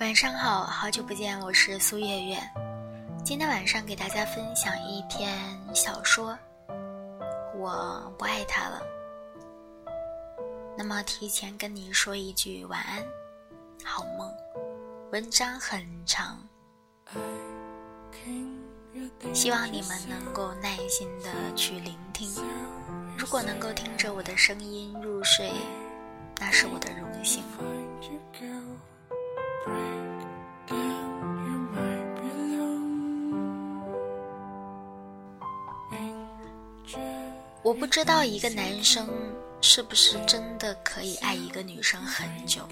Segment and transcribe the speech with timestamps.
[0.00, 2.36] 晚上好，好久不见，我是苏月月。
[3.24, 5.32] 今天晚上给大家分享一篇
[5.72, 6.36] 小说，
[7.56, 8.82] 我不爱他了。
[10.76, 13.04] 那么提前跟你说一句晚安，
[13.84, 14.28] 好梦。
[15.12, 16.38] 文章很长，
[19.32, 22.34] 希望你们能够耐心的去聆听。
[23.16, 25.52] 如果能够听着我的声音入睡，
[26.40, 27.44] 那是我的荣幸。
[37.62, 39.08] 我不知道一个男生
[39.62, 42.68] 是不是真的可以爱一个女生很久。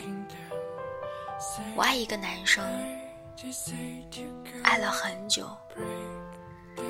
[1.75, 2.63] 我爱一个男生，
[4.63, 5.49] 爱了很久，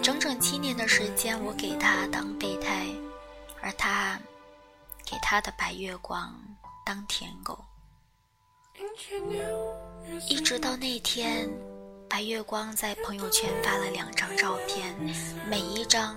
[0.03, 2.87] 整整七年的时间，我给他当备胎，
[3.63, 4.21] 而他
[5.07, 6.35] 给他的白月光
[6.85, 7.65] 当舔狗。
[10.29, 11.49] 一直到那天，
[12.09, 14.95] 白月光在朋友圈发了两张照片，
[15.49, 16.17] 每一张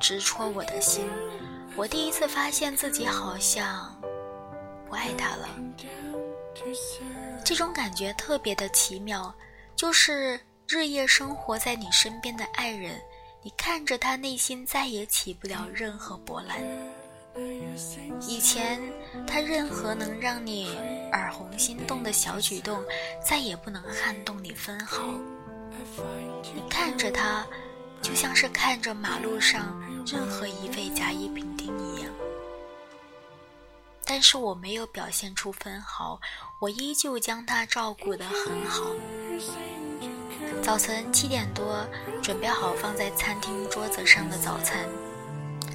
[0.00, 1.04] 直戳我的心。
[1.76, 3.98] 我第一次发现自己好像
[4.88, 5.48] 不爱他了。
[7.44, 9.34] 这种感觉特别的奇妙，
[9.74, 13.00] 就是日夜生活在你身边的爱人，
[13.42, 16.58] 你看着他，内心再也起不了任何波澜。
[18.28, 18.80] 以前
[19.26, 20.76] 他任何能让你
[21.12, 22.82] 耳红心动的小举动，
[23.24, 25.02] 再也不能撼动你分毫。
[26.54, 27.46] 你看着他，
[28.00, 32.10] 就像是看着马路上任何一位甲乙丙丁一样。
[34.04, 36.20] 但是我没有表现出分毫，
[36.60, 38.84] 我依旧将他照顾得很好。
[40.62, 41.86] 早晨七点多，
[42.22, 44.88] 准备好放在餐厅桌子上的早餐。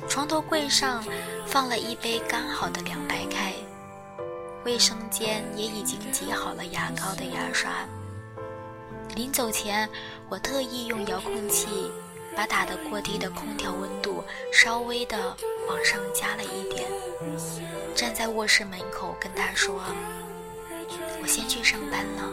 [0.07, 1.03] 床头柜上
[1.45, 3.53] 放了一杯刚好的凉白开，
[4.63, 7.71] 卫生间也已经挤好了牙膏的牙刷。
[9.15, 9.87] 临走前，
[10.29, 11.91] 我特意用遥控器
[12.35, 15.35] 把打得过低的空调温度稍微的
[15.67, 16.89] 往上加了一点。
[17.93, 19.81] 站在卧室门口跟他说
[21.21, 22.31] ：“我先去上班了。”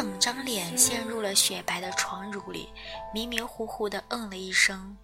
[0.00, 2.72] 整张脸陷入了雪白的床褥里，
[3.12, 4.96] 迷迷糊糊的嗯了一声。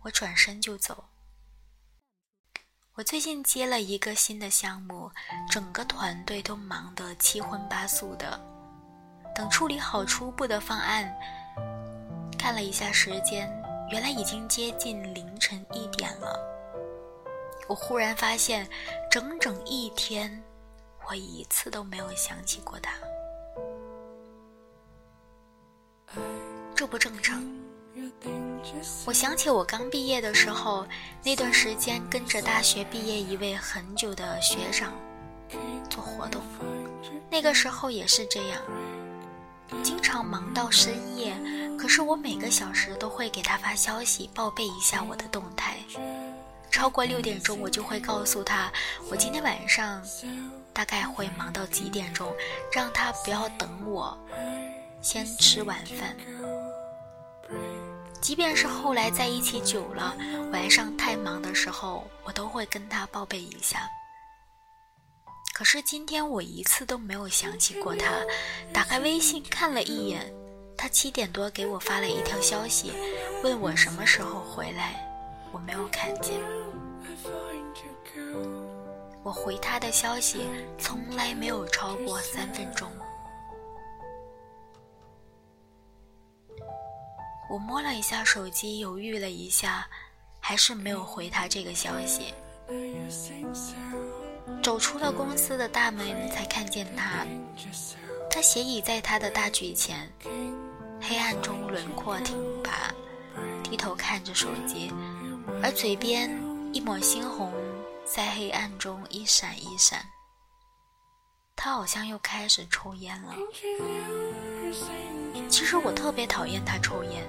[0.00, 1.04] 我转身就走。
[2.94, 5.10] 我最近接了一个新的项目，
[5.50, 8.40] 整个团队都忙得七荤八素的。
[9.34, 11.14] 等处理好初步的方案，
[12.38, 13.52] 看了一下时间，
[13.90, 16.40] 原来已经接近凌晨一点了。
[17.68, 18.66] 我忽然发现，
[19.10, 20.42] 整整一天，
[21.06, 22.94] 我一次都没有想起过他。
[26.74, 27.44] 这不正常。
[29.06, 30.86] 我想起我刚毕业的时候，
[31.24, 34.92] 那段时间跟着大学毕业一位很久的学长
[35.88, 36.42] 做活动，
[37.30, 38.60] 那个时候也是这样，
[39.82, 41.34] 经常忙到深夜。
[41.78, 45.76] 可是我每个小时都会给他发消息，报备一下我的动态。
[46.70, 48.70] 超过六点钟，我就会告诉他，
[49.10, 50.02] 我今天晚上
[50.72, 52.34] 大概会忙到几点钟，
[52.72, 54.18] 让他不要等我。
[55.00, 56.16] 先吃晚饭，
[58.20, 60.16] 即便是后来在一起久了，
[60.52, 63.88] 晚上太忙的时候，我都会跟他报备一下。
[65.54, 68.12] 可是今天我一次都没有想起过他。
[68.72, 70.32] 打开微信看了一眼，
[70.76, 72.92] 他七点多给我发了一条消息，
[73.42, 75.00] 问我什么时候回来，
[75.52, 76.34] 我没有看见。
[79.22, 80.46] 我回他的消息
[80.78, 82.90] 从来没有超过三分钟。
[87.48, 89.88] 我摸了一下手机，犹豫了一下，
[90.38, 92.34] 还是没有回他这个消息。
[94.62, 97.26] 走出了公司的大门，才看见他。
[98.30, 100.12] 他斜倚在他的大举前，
[101.00, 102.92] 黑暗中轮廓挺拔，
[103.62, 104.92] 低头看着手机，
[105.62, 106.30] 而嘴边
[106.72, 107.52] 一抹猩红
[108.04, 110.04] 在黑暗中一闪一闪。
[111.56, 113.34] 他好像又开始抽烟了。
[115.48, 117.26] 其实我特别讨厌他抽烟，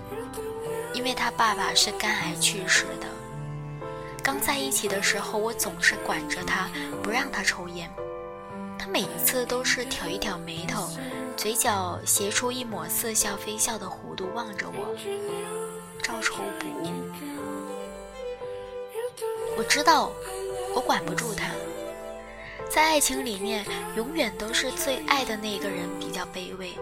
[0.94, 3.08] 因为他爸爸是肝癌去世的。
[4.24, 6.70] 刚在一起的时候，我总是管着他，
[7.02, 7.90] 不让他抽烟。
[8.78, 10.90] 他每一次都是挑一挑眉头，
[11.36, 14.96] 嘴角斜出一抹似笑非笑的弧度，望着我，
[16.02, 16.92] 照抽不误。
[19.58, 20.12] 我知道，
[20.74, 21.52] 我管不住他。
[22.70, 23.66] 在爱情里面，
[23.96, 26.78] 永远都是最爱的那个人比较卑微。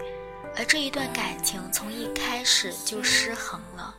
[0.58, 3.96] 而这一段感情从一开始就失衡了，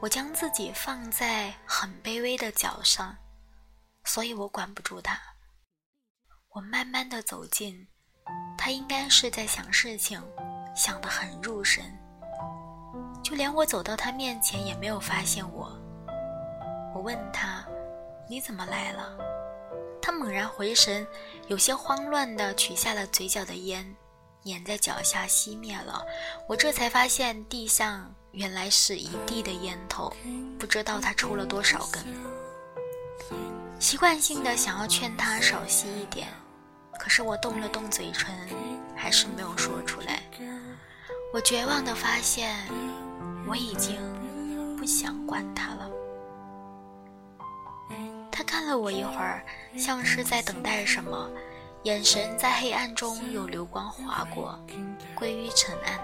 [0.00, 3.16] 我将自己放在很卑微的角上，
[4.04, 5.16] 所以我管不住他。
[6.50, 7.86] 我慢慢的走近，
[8.56, 10.20] 他应该是在想事情，
[10.74, 11.84] 想得很入神。
[13.22, 15.70] 就连我走到他面前也没有发现我。
[16.92, 17.64] 我问他
[18.28, 19.16] ：“你怎么来了？”
[20.02, 21.06] 他猛然回神，
[21.46, 23.94] 有些慌乱地取下了嘴角的烟，
[24.48, 26.02] 碾在脚下熄灭了。
[26.48, 30.10] 我这才发现地上原来是一地的烟头，
[30.58, 32.02] 不知道他抽了多少根。
[33.78, 36.28] 习惯性的想要劝他少吸一点，
[36.98, 38.34] 可是我动了动嘴唇，
[38.96, 40.22] 还是没有说出来。
[41.34, 42.56] 我绝望的发现，
[43.46, 44.00] 我已经
[44.78, 45.90] 不想管他了。
[48.32, 49.44] 他看了我一会儿，
[49.76, 51.30] 像是在等待什么，
[51.84, 54.58] 眼神在黑暗中有流光划过，
[55.14, 55.98] 归于沉暗。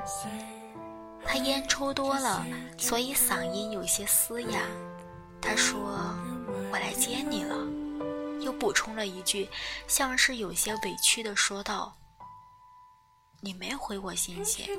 [1.27, 2.45] 他烟抽多了，
[2.79, 4.61] 所以嗓音有些嘶哑。
[5.41, 5.79] 他说
[6.71, 7.57] ：“我来接你了。”
[8.41, 9.49] 又补充了一句，
[9.89, 11.97] 像是有些委屈的说道
[13.41, 14.71] ：“你没回我信息。”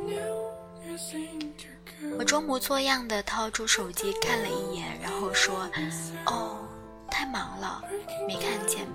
[2.18, 5.68] 我装模作样的掏出手机看了一眼，然后说
[6.28, 6.60] ：“哦，
[7.10, 7.84] 太忙了，
[8.28, 8.88] 没看见。”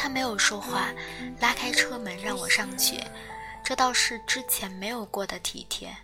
[0.00, 0.88] 他没有说话，
[1.40, 2.98] 拉开车门让我上去，
[3.62, 5.94] 这倒是之前没有过的体贴。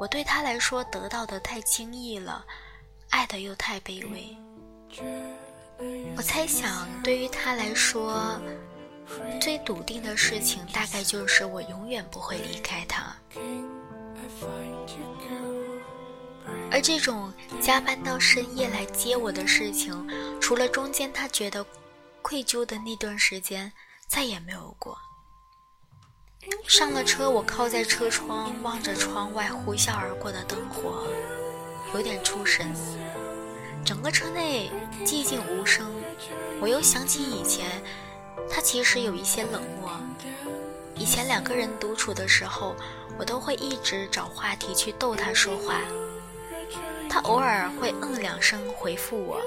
[0.00, 2.42] 我对他来说得到的太轻易了，
[3.10, 4.34] 爱的又太卑微。
[6.16, 8.40] 我猜想，对于他来说，
[9.38, 13.14] 最笃定的事情大概就是我永远不会离开他。
[16.70, 17.30] 而这种
[17.60, 20.08] 加班到深夜来接我的事情，
[20.40, 21.62] 除了中间他觉得
[22.28, 23.72] 愧疚的那段时间，
[24.06, 24.98] 再也没有过。
[26.66, 31.06] 上了车，我靠在车窗，望着窗外呼啸而过的灯火，
[31.94, 32.70] 有点出神。
[33.82, 34.70] 整个车内
[35.06, 35.90] 寂静无声，
[36.60, 37.82] 我又想起以前，
[38.50, 39.90] 他其实有一些冷漠。
[40.96, 42.76] 以前两个人独处的时候，
[43.18, 45.80] 我都会一直找话题去逗他说话，
[47.08, 49.40] 他偶尔会嗯两声回复我，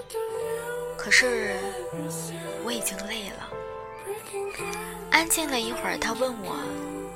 [1.01, 1.55] 可是
[2.63, 3.49] 我已经累了。
[5.09, 6.55] 安静了一会儿，他问我：“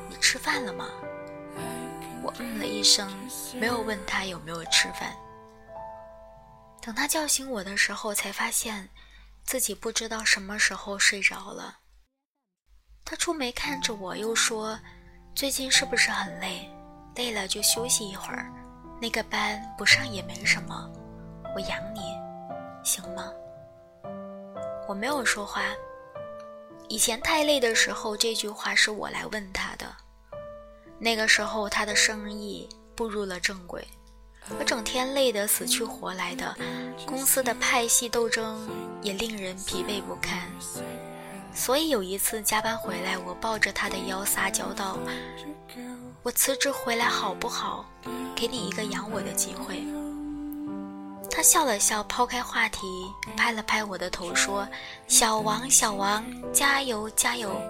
[0.10, 0.90] 你吃饭了吗？”
[2.24, 3.08] 我嗯了一声，
[3.54, 5.16] 没有问他有没有吃饭。
[6.82, 8.90] 等他叫醒我的时候，才发现
[9.44, 11.78] 自己不知道什么时候睡着了。
[13.06, 14.80] 他出眉看着我，又说
[15.36, 16.68] ：“最近是不是很累？
[17.16, 18.52] 累了就休息一会儿，
[19.00, 20.90] 那个班不上也没什么。
[21.54, 22.02] 我养你，
[22.84, 23.32] 行吗？”
[24.88, 25.64] 我没有说话。
[26.88, 29.86] 以前太累的时候，这句话是我来问他的。
[31.00, 33.86] 那个时候，他的生意步入了正轨。
[34.60, 36.56] 我整天累得死去活来的，
[37.08, 38.70] 公司的派系斗争
[39.02, 40.48] 也令人疲惫不堪。
[41.52, 45.00] 所以有一次加班回来，我抱着他的腰撒娇道
[46.22, 47.90] ：“我辞职回来好不好？
[48.36, 49.84] 给你一个养我的机会。”
[51.36, 54.66] 他笑了笑，抛开话题，拍了拍我的头，说
[55.06, 56.24] ：“小王，小王，
[56.54, 57.62] 加油，加油。”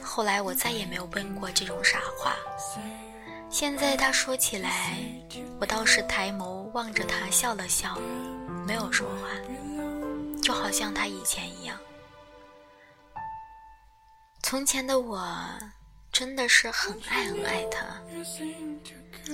[0.00, 2.36] 后来我再也没有问过这种傻话。
[3.50, 4.96] 现在他说起来，
[5.58, 7.98] 我倒是抬眸望着他，笑了笑，
[8.64, 9.26] 没有说话，
[10.40, 11.76] 就好像他以前一样。
[14.44, 15.20] 从前的我
[16.18, 17.84] 真的是很爱很爱他，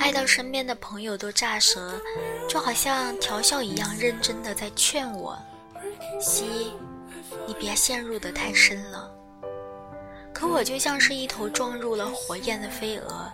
[0.00, 1.94] 爱到身边的朋友都炸舌，
[2.48, 5.38] 就好像调笑一样认真的在劝我
[6.20, 6.72] ：“西，
[7.46, 9.08] 你别陷入的太深了。”
[10.34, 13.32] 可我就像是一头撞入了火焰的飞蛾。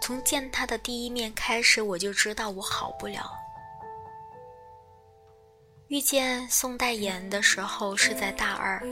[0.00, 3.30] 从见他的第一面开始，我就知道我好不了。
[5.88, 8.82] 遇见宋代言的时候是在大二，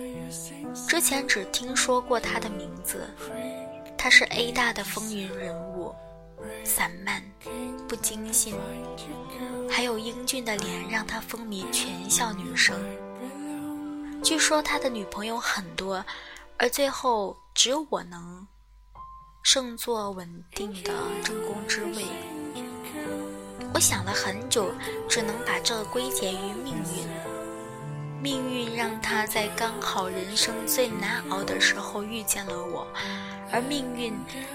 [0.87, 3.09] 之前只听说过他的名字。
[4.07, 5.93] 他是 A 大的风云人物，
[6.63, 7.21] 散漫，
[7.89, 8.55] 不精心，
[9.69, 12.79] 还有英俊的脸让他风靡全校女生。
[14.23, 16.05] 据说他的女朋友很多，
[16.57, 18.47] 而最后只有我能。
[19.43, 20.93] 胜坐稳定的
[21.25, 22.05] 正宫之位，
[23.75, 24.71] 我想了很久，
[25.09, 27.26] 只能把这归结于命运。
[28.23, 32.87] 命运让他在刚好人生最难熬的时候遇见了我，
[33.53, 34.13] 而命运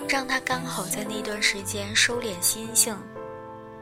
[0.09, 2.97] 让他刚好在那段时间收敛心性。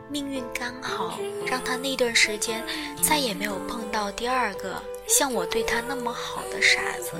[0.09, 2.63] 命运刚好让他那段时间
[3.01, 7.13] 再也没有碰到第二个像我对他那么好的傻子。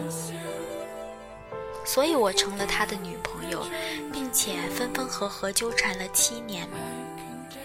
[1.86, 3.66] 所以我成了他的女朋友，
[4.12, 6.68] 并且分分合合纠缠了七年，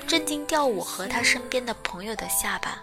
[0.06, 2.82] 震惊掉我和他身边的朋友的下巴。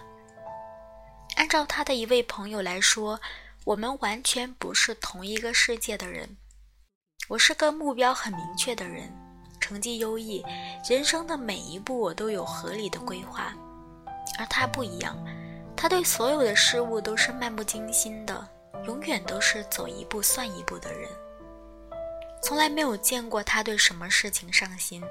[1.36, 3.20] 按照他的一位朋友来说，
[3.64, 6.36] 我们完全不是同一个世界的人。
[7.28, 9.10] 我是个目标很明确的人，
[9.60, 10.44] 成绩优异，
[10.88, 13.54] 人生的每一步我都有合理的规划，
[14.38, 15.16] 而他不一样，
[15.76, 18.48] 他对所有的事物都是漫不经心的，
[18.86, 21.08] 永远都是走一步算一步的人。
[22.42, 25.02] 从来没有见过他对什么事情上心。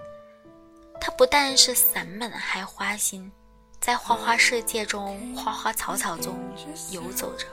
[0.99, 3.31] 他不但是散漫，还花心，
[3.81, 6.37] 在花花世界中、花花草草中
[6.91, 7.47] 游走着，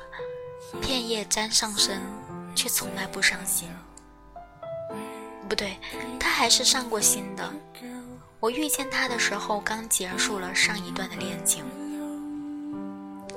[0.83, 2.03] 片叶沾上身，
[2.55, 3.67] 却从来不伤心。
[5.49, 5.79] 不对，
[6.21, 7.51] 他还是上过心的。
[8.41, 11.65] 我遇见他的时候，刚结束了上一段的恋情。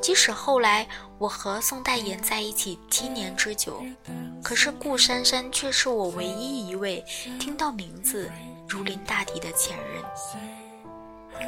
[0.02, 0.86] 即使后来
[1.18, 3.82] 我和宋代言在一起七年之久，
[4.44, 7.02] 可是顾珊珊却是我唯一一位
[7.40, 8.30] 听到名字
[8.68, 10.04] 如临大敌的前任。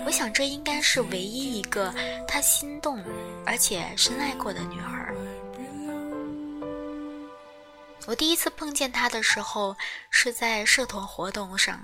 [0.06, 1.94] 我想这应该是唯一一个
[2.28, 3.04] 他心动
[3.46, 5.14] 而且深爱过的女孩。
[8.06, 9.76] 我第一次碰见他的时候
[10.10, 11.82] 是在社团活动上，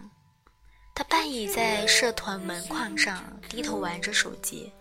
[0.94, 4.72] 他半倚在社团门框上，低头玩着手机。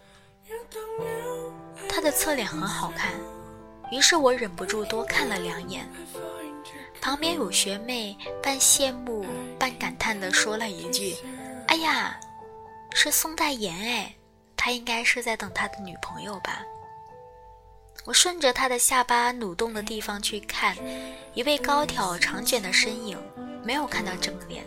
[1.88, 3.12] 他的侧脸很好看，
[3.92, 5.88] 于是我忍不住多看了两眼。
[7.00, 9.24] 旁边有学妹半羡慕
[9.56, 11.16] 半感叹地说了一句
[11.68, 12.18] ：“哎呀，
[12.94, 14.14] 是宋代言哎，
[14.56, 16.62] 他应该是在等他的女朋友吧？”
[18.04, 20.76] 我顺着他的下巴蠕动的地方去看，
[21.34, 23.18] 一位高挑长卷的身影，
[23.62, 24.64] 没有看到正脸，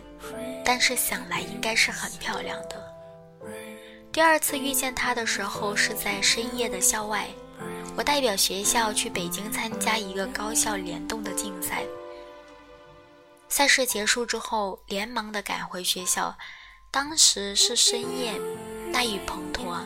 [0.64, 2.80] 但是想来应该是很漂亮的。
[4.12, 7.26] 第二次遇见他的时候是在深夜的校外，
[7.96, 11.82] 我代表学校去北京参加一个高校联动的竞赛。
[13.48, 16.36] 赛事结束之后，连忙的赶回学校，
[16.94, 18.38] 当时是深夜，
[18.92, 19.80] 大雨滂沱。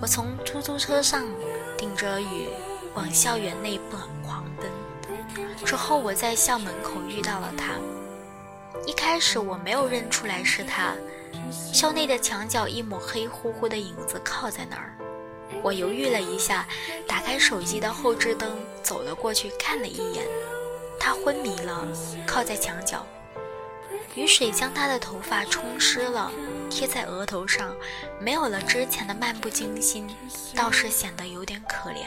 [0.00, 1.26] 我从出租车上
[1.76, 2.48] 顶着雨
[2.94, 4.66] 往校园内部，狂奔。
[5.62, 7.74] 之后我在校门口遇到了他，
[8.86, 10.94] 一开始我没有认出来是他。
[11.70, 14.96] 校内的墙角，一抹黑乎乎的影子靠在那儿。
[15.62, 16.66] 我犹豫了一下，
[17.06, 20.26] 打开手机的后置灯，走了过去看了一眼。
[20.98, 21.86] 他昏迷了，
[22.26, 23.04] 靠在墙角，
[24.16, 26.32] 雨水将他的头发冲湿了，
[26.70, 27.76] 贴在额头上，
[28.18, 30.08] 没有了之前的漫不经心，
[30.54, 32.06] 倒是显得有点可怜。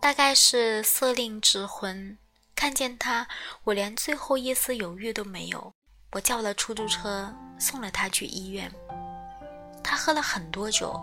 [0.00, 2.16] 大概是色令智昏，
[2.54, 3.26] 看见他，
[3.64, 5.72] 我连最后一丝犹豫都没有。
[6.12, 8.70] 我叫了出租车，送了他去医院。
[9.82, 10.98] 他喝了很多酒，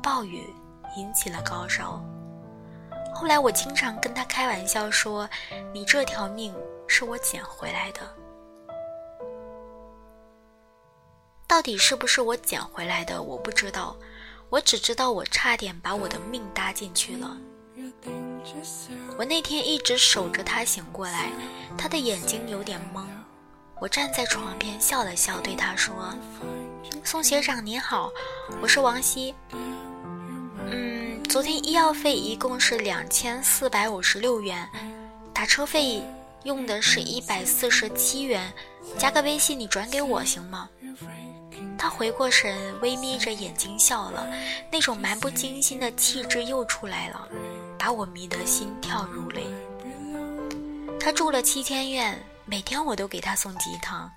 [0.00, 0.48] 暴雨
[0.96, 2.00] 引起了高烧。
[3.12, 5.28] 后来我经常跟他开玩笑说
[5.74, 6.54] ：“你这条命
[6.86, 8.00] 是我捡回来的。”
[11.52, 13.94] 到底是不是我捡回来的，我不知道。
[14.48, 17.36] 我只知道我差点把我的命搭进去了。
[19.18, 21.30] 我那天一直守着他醒过来，
[21.76, 23.04] 他的眼睛有点懵。
[23.78, 26.16] 我站在床边笑了笑，对他说
[27.04, 28.10] ：“宋学长您好，
[28.62, 29.34] 我是王希。
[30.70, 34.66] 嗯，昨天医药费一共是两千四百五十六元，
[35.34, 36.02] 打车费
[36.44, 38.50] 用的是一百四十七元，
[38.96, 40.70] 加个微信你转给我行吗？”
[41.82, 44.24] 他回过神，微眯着眼睛笑了，
[44.70, 47.26] 那种漫不经心的气质又出来了，
[47.76, 49.42] 把我迷得心跳如雷。
[51.00, 52.16] 他住了七天院。
[52.44, 54.08] 每天我都给他送鸡汤，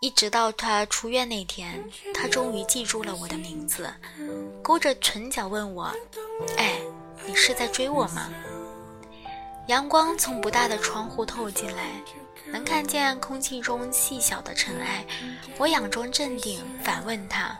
[0.00, 1.84] 一直到他出院那天，
[2.14, 3.92] 他终于记住了我的名字，
[4.62, 5.92] 勾着唇角问我
[6.56, 6.80] ：“哎，
[7.26, 8.30] 你是在追我吗？”
[9.68, 11.90] 阳光从不大的窗户透进来，
[12.46, 15.04] 能看见空气中细小的尘埃。
[15.58, 17.58] 我佯装镇定，反问他：“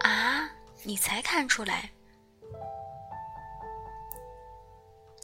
[0.00, 0.48] 啊，
[0.82, 1.90] 你才看出来？”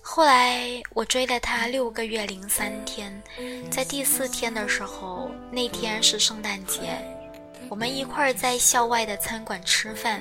[0.02, 3.22] 后来我追了他六个月零三天，
[3.70, 6.98] 在第四天的时候，那天是圣诞节，
[7.68, 10.20] 我们一块儿在校外的餐馆吃饭，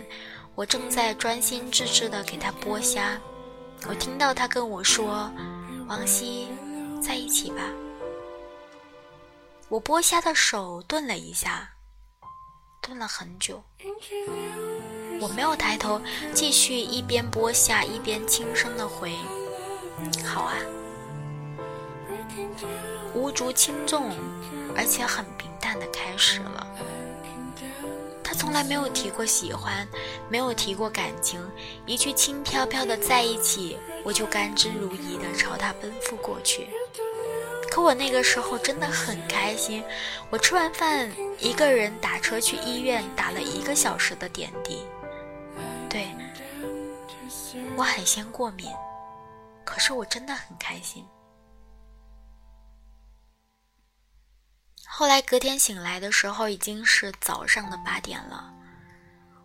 [0.54, 3.20] 我正在专心致志地给他剥虾，
[3.88, 5.32] 我听到他跟我说
[5.90, 6.50] ：“王希，
[7.02, 7.64] 在一起吧。”
[9.70, 11.70] 我剥虾的手顿了一下，
[12.82, 13.64] 顿了很久，
[15.22, 16.02] 我没有抬头，
[16.34, 19.14] 继续一边剥虾一边轻声的回。
[20.26, 20.56] 好啊，
[23.14, 24.12] 无足轻重，
[24.76, 26.68] 而且很平淡的开始了。
[28.24, 29.88] 他从来没有提过喜欢，
[30.30, 31.40] 没有提过感情，
[31.86, 36.70] 一句轻飘飘的在一起，我就甘之如饴的朝他奔赴过去。
[37.70, 39.84] 可我那个时候真的很开心，
[40.30, 41.10] 我吃完饭
[41.40, 44.86] 一个人打车去医院打了一个小时的点滴。
[45.90, 46.08] 对，
[47.78, 48.70] 我海鲜过敏。
[49.64, 51.06] 可是我真的很开心。
[54.88, 58.52] 后来隔天醒来的时候，已经是早上的八点了。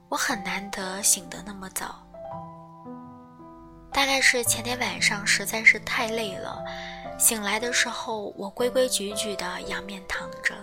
[0.08, 2.02] 我很难得醒得那么早，
[3.92, 6.64] 大概是前天晚上实在是太累了。
[7.18, 10.54] 醒来的时候，我规规矩矩的仰面躺着，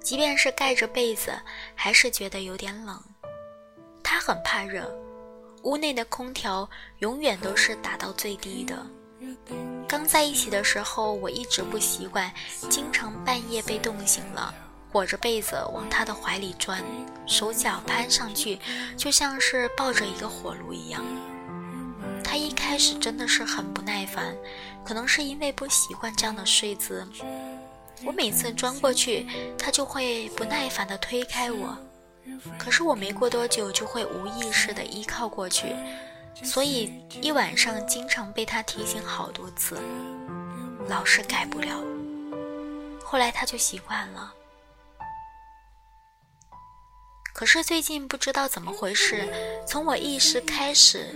[0.00, 1.32] 即便是盖着被子，
[1.74, 2.98] 还是觉得有点冷。
[4.02, 4.90] 他很怕热，
[5.62, 6.68] 屋内的空调
[7.00, 8.86] 永远都是打到最低的。
[9.86, 12.32] 刚在一起的时候，我一直不习惯，
[12.68, 14.54] 经常半夜被冻醒了，
[14.90, 16.82] 裹着被子往他的怀里钻，
[17.26, 18.58] 手脚攀上去，
[18.96, 21.04] 就像是抱着一个火炉一样。
[22.22, 24.34] 他一开始真的是很不耐烦，
[24.84, 27.06] 可能是因为不习惯这样的睡姿。
[28.04, 29.26] 我每次钻过去，
[29.58, 31.76] 他就会不耐烦地推开我，
[32.58, 35.74] 可是我没过多久就会无意识地依靠过去。
[36.42, 39.78] 所以一晚上经常被他提醒好多次，
[40.88, 41.82] 老是改不了。
[43.04, 44.32] 后来他就习惯了。
[47.34, 49.28] 可是最近不知道怎么回事，
[49.66, 51.14] 从我意识开始，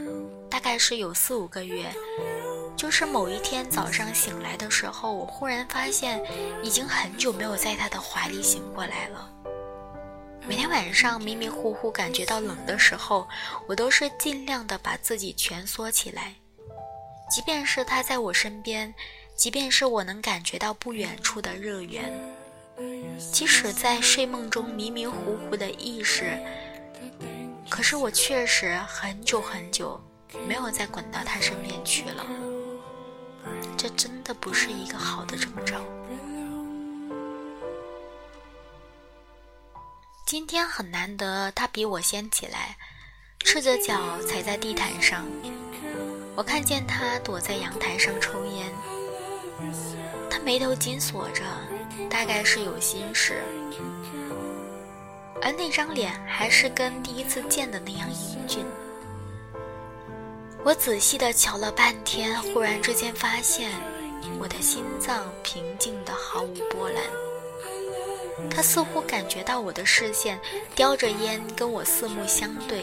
[0.55, 1.93] 大概是有四五个月，
[2.77, 6.23] 就是某一天早上醒来的时候，我忽然发现
[6.63, 9.29] 已经很久没有在他的怀里醒过来了。
[10.47, 13.27] 每天晚上迷迷糊糊感觉到冷的时候，
[13.67, 16.33] 我都是尽量的把自己蜷缩起来，
[17.29, 18.95] 即便是他在我身边，
[19.35, 22.17] 即便是我能感觉到不远处的热源，
[23.33, 26.41] 即使在睡梦中迷迷糊糊的意识，
[27.69, 30.01] 可是我确实很久很久
[30.47, 32.27] 没有再滚到他身边去了。
[33.77, 35.81] 这真的不是一个好的征兆。
[40.27, 42.77] 今天很难得，他比我先起来，
[43.41, 45.25] 赤着脚踩在地毯上。
[46.35, 48.73] 我看见他躲在阳台上抽烟，
[50.31, 51.45] 他眉头紧锁着，
[52.11, 53.43] 大概是有心事，
[55.43, 58.65] 而那张脸还是跟第一次见的那样英俊。
[60.65, 63.71] 我仔细的瞧了半天，忽然之间发现，
[64.41, 67.05] 我的心脏平静的毫无波澜。
[68.51, 70.41] 他似乎感觉到我的视线，
[70.75, 72.83] 叼着烟跟我四目相对，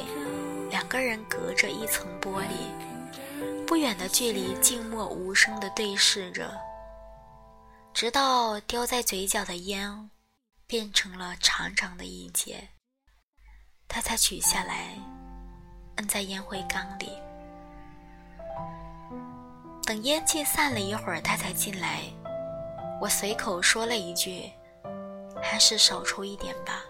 [0.69, 6.53] 两个人隔着一层玻璃，不远的距离，静默无声的对视着，
[7.95, 10.11] 直到叼在嘴角的烟
[10.67, 12.69] 变成了长长的一截，
[13.87, 14.95] 他才取下来，
[15.95, 17.09] 摁在烟灰缸里。
[19.85, 22.01] 等烟气散了一会儿，他才进来，
[23.01, 24.51] 我随口说了一句。
[25.43, 26.83] 还是少抽一点吧。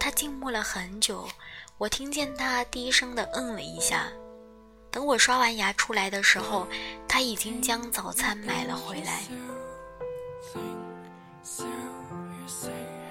[0.00, 1.28] 他静默了很久，
[1.76, 4.08] 我听见他低声的嗯了一下。
[4.90, 6.66] 等我刷完牙出来的时候，
[7.06, 9.20] 他已经将早餐买了回来。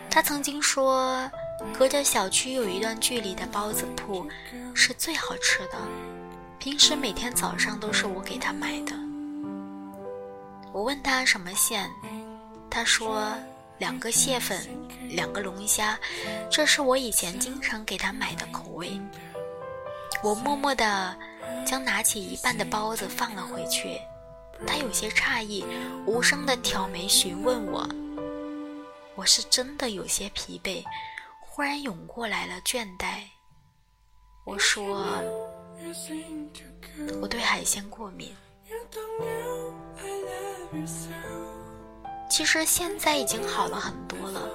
[0.10, 1.30] 他曾经说，
[1.78, 4.28] 隔着小区有一段距离的包子铺
[4.74, 5.78] 是最好吃的，
[6.60, 8.94] 平时每天早上都是我给他买的。
[10.74, 11.90] 我问他什么馅。
[12.70, 13.34] 他说
[13.80, 14.68] ：“两个蟹粉，
[15.10, 15.98] 两个龙虾，
[16.52, 19.00] 这是我以前经常给他买的口味。”
[20.24, 21.16] 我默默地
[21.66, 24.00] 将拿起一半的包子放了回去。
[24.66, 25.64] 他有些诧异，
[26.06, 27.88] 无声地挑眉询问我。
[29.16, 30.84] 我是真的有些疲惫，
[31.40, 33.22] 忽然涌过来了倦怠。
[34.44, 35.08] 我说
[37.22, 38.36] ：“我对海鲜过敏。”
[42.30, 44.50] 其实现在已经好了很多了，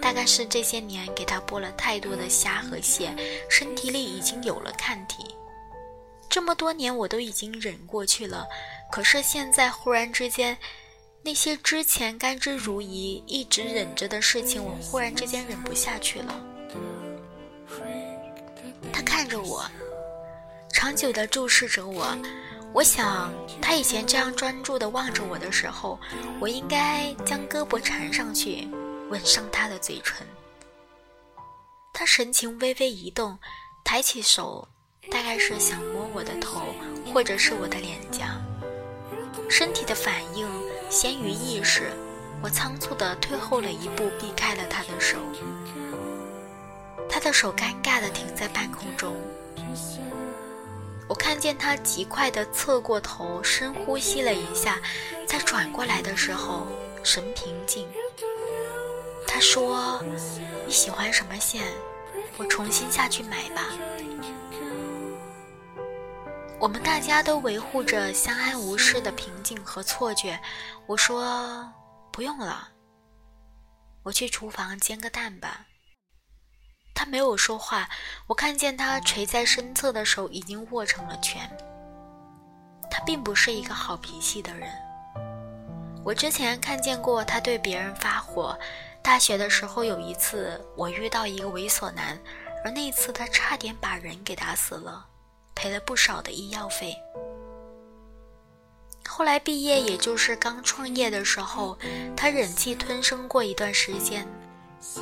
[0.00, 3.14] 大概是这些年给他剥了太多的虾和蟹，
[3.48, 5.24] 身体里已经有了抗体。
[6.28, 8.46] 这么多年我都已经忍过去了，
[8.90, 10.56] 可是现在忽然之间，
[11.22, 16.40] 那些之前甘之如饴、一直忍着的事情，我忽然之间忍不下去了。
[18.92, 19.64] 他看着我，
[20.72, 22.16] 长久地注视着我。
[22.72, 25.98] 我想，他以前这样专注地望着我的时候，
[26.38, 28.68] 我应该将胳膊缠上去，
[29.10, 30.26] 吻上他的嘴唇。
[31.92, 33.38] 他神情微微一动，
[33.82, 34.68] 抬起手，
[35.10, 36.60] 大概是想摸我的头，
[37.12, 38.40] 或者是我的脸颊。
[39.48, 40.46] 身体的反应
[40.90, 41.90] 先于意识，
[42.42, 45.16] 我仓促地退后了一步，避开了他的手。
[47.08, 49.16] 他的手尴尬地停在半空中。
[51.08, 54.78] 我看见他极快地侧过头，深呼吸了一下，
[55.26, 56.66] 再转过来的时候
[57.02, 57.88] 神平静。
[59.26, 60.02] 他说
[60.66, 61.64] ：“你喜欢什么线？
[62.36, 63.64] 我重新下去买吧。”
[66.60, 70.38] 我们大家都维护着相安无事的平静和错觉。
[70.86, 71.72] 我说
[72.10, 72.68] 不用了，
[74.02, 75.67] 我去厨房煎个蛋吧。
[76.98, 77.88] 他没有说话，
[78.26, 81.48] 我看见他垂在身侧的手已经握成了拳。
[82.90, 84.68] 他并不是一个好脾气的人。
[86.04, 88.58] 我之前看见过他对别人发火。
[89.00, 92.18] 大学的时候有一次，我遇到一个猥琐男，
[92.64, 95.06] 而那次他差点把人给打死了，
[95.54, 96.92] 赔了不少的医药费。
[99.06, 101.78] 后来毕业，也就是刚创业的时候，
[102.16, 104.26] 他忍气吞声过一段时间。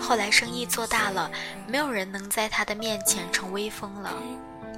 [0.00, 1.30] 后来生意做大了，
[1.68, 4.12] 没有人能在他的面前逞威风了，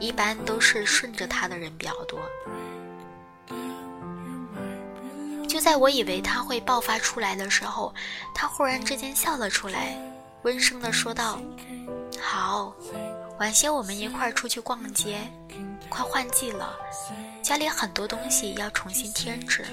[0.01, 2.21] 一般都是顺着他的人比较多。
[5.49, 7.95] 就在我以为他会爆发出来的时候，
[8.35, 9.97] 他忽然之间笑了出来，
[10.43, 11.41] 温声的说道
[12.21, 12.75] ：“好，
[13.39, 15.19] 晚些我们一块儿出去逛街，
[15.89, 16.77] 快换季了，
[17.43, 19.65] 家里很多东西要重新添置。”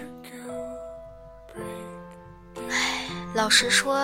[2.69, 3.99] 唉，老实说。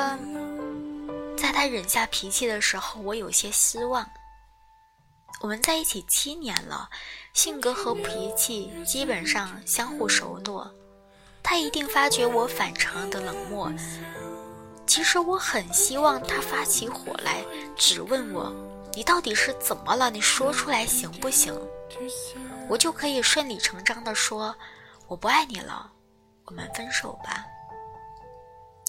[1.38, 4.08] 在他忍下脾气的时候，我有些失望。
[5.42, 6.90] 我们在一起七年了，
[7.34, 10.72] 性格和脾气基本上相互熟络。
[11.42, 13.72] 他一定发觉我反常的冷漠。
[14.86, 17.44] 其实我很希望他发起火来，
[17.76, 18.54] 只问我
[18.94, 20.12] ：“你到底是怎么了？
[20.12, 21.58] 你说出来行不行？”
[22.70, 24.56] 我就可以顺理成章地说
[25.08, 25.92] ：“我不爱你了，
[26.46, 27.44] 我们分手吧。”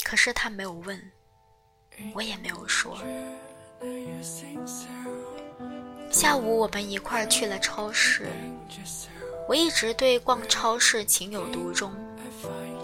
[0.04, 1.12] 可是他没有问。
[2.14, 2.98] 我也没有说。
[6.10, 8.26] 下午我们一块儿去了超市。
[9.48, 11.92] 我一直对逛超市情有独钟，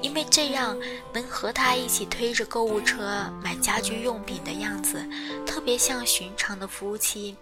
[0.03, 0.77] 因为这样
[1.13, 5.05] 能和他一起推着购物车买家居用品的样子，
[5.47, 7.37] 特别像寻常的夫妻。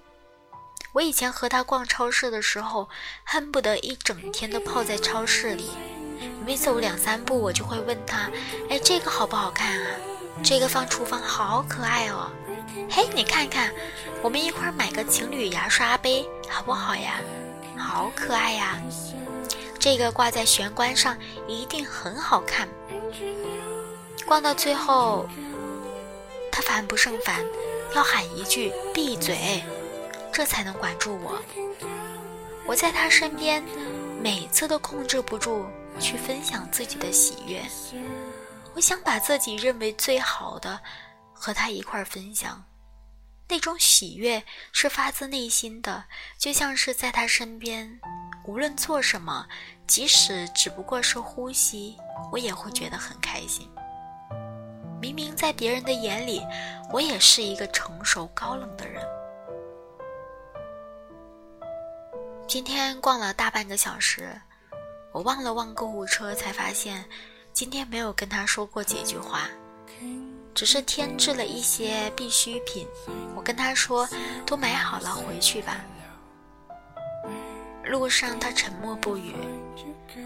[0.92, 2.88] 我以前和他逛超市的时候，
[3.24, 5.70] 恨不得一整天都泡在超市里。
[6.44, 8.30] 每走两三步，我就会问他
[8.70, 9.90] ：“哎，这个好不好看啊？”
[10.42, 12.30] 这个放厨房好可爱哦，
[12.90, 13.72] 嘿，你看看，
[14.22, 17.20] 我们一块买个情侣牙刷杯好不好呀？
[17.76, 18.80] 好可爱呀！
[19.78, 22.68] 这个挂在玄关上一定很好看。
[24.24, 25.28] 逛到最后，
[26.50, 27.44] 他烦不胜烦，
[27.94, 29.62] 要喊一句“闭嘴”，
[30.32, 31.40] 这才能管住我。
[32.66, 33.62] 我在他身边，
[34.20, 35.64] 每次都控制不住
[36.00, 37.62] 去分享自己的喜悦。
[38.76, 40.78] 我想把自己认为最好的
[41.32, 42.62] 和他一块分享，
[43.48, 46.04] 那种喜悦是发自内心的，
[46.36, 47.98] 就像是在他身边，
[48.44, 49.48] 无论做什么，
[49.86, 51.96] 即使只不过是呼吸，
[52.30, 53.66] 我也会觉得很开心。
[55.00, 56.42] 明明在别人的眼里，
[56.92, 59.02] 我也是一个成熟高冷的人。
[62.46, 64.38] 今天逛了大半个小时，
[65.12, 67.02] 我望了望购物车，才发现。
[67.56, 69.48] 今天没有跟他说过几句话，
[70.54, 72.86] 只是添置了一些必需品。
[73.34, 74.06] 我跟他说
[74.44, 75.82] ：“都买好了，回去吧。”
[77.82, 79.34] 路上他沉默不语，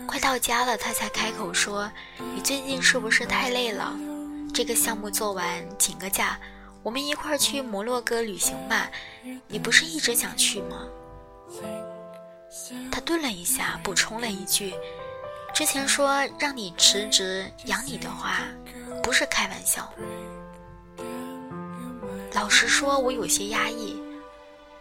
[0.08, 1.88] 快到家了，他才开口说
[2.34, 3.96] ：“你最近是不是太累了？
[4.52, 6.36] 这个项目做完，请个假，
[6.82, 8.90] 我们一块儿去摩洛哥旅行吧。
[9.46, 10.84] 你不是一直想去吗？”
[12.90, 14.74] 他顿了一下，补充了一句。
[15.60, 18.48] 之前说让你辞职养你的话，
[19.02, 19.92] 不是开玩笑。
[22.32, 23.94] 老实说，我有些压抑。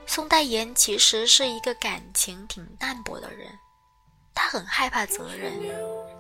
[0.06, 3.50] 宋代言其实是一个感情挺淡薄的人，
[4.34, 5.52] 他很害怕责任，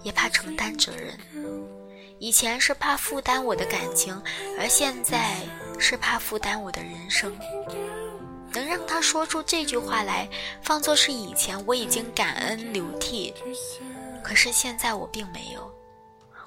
[0.03, 1.17] 也怕承担责任。
[2.19, 4.21] 以前是怕负担我的感情，
[4.59, 5.37] 而现在
[5.79, 7.33] 是怕负担我的人生。
[8.51, 10.27] 能让他说出这句话来，
[10.61, 13.33] 放作是以前我已经感恩流涕。
[14.29, 15.73] 可是现在我并没有，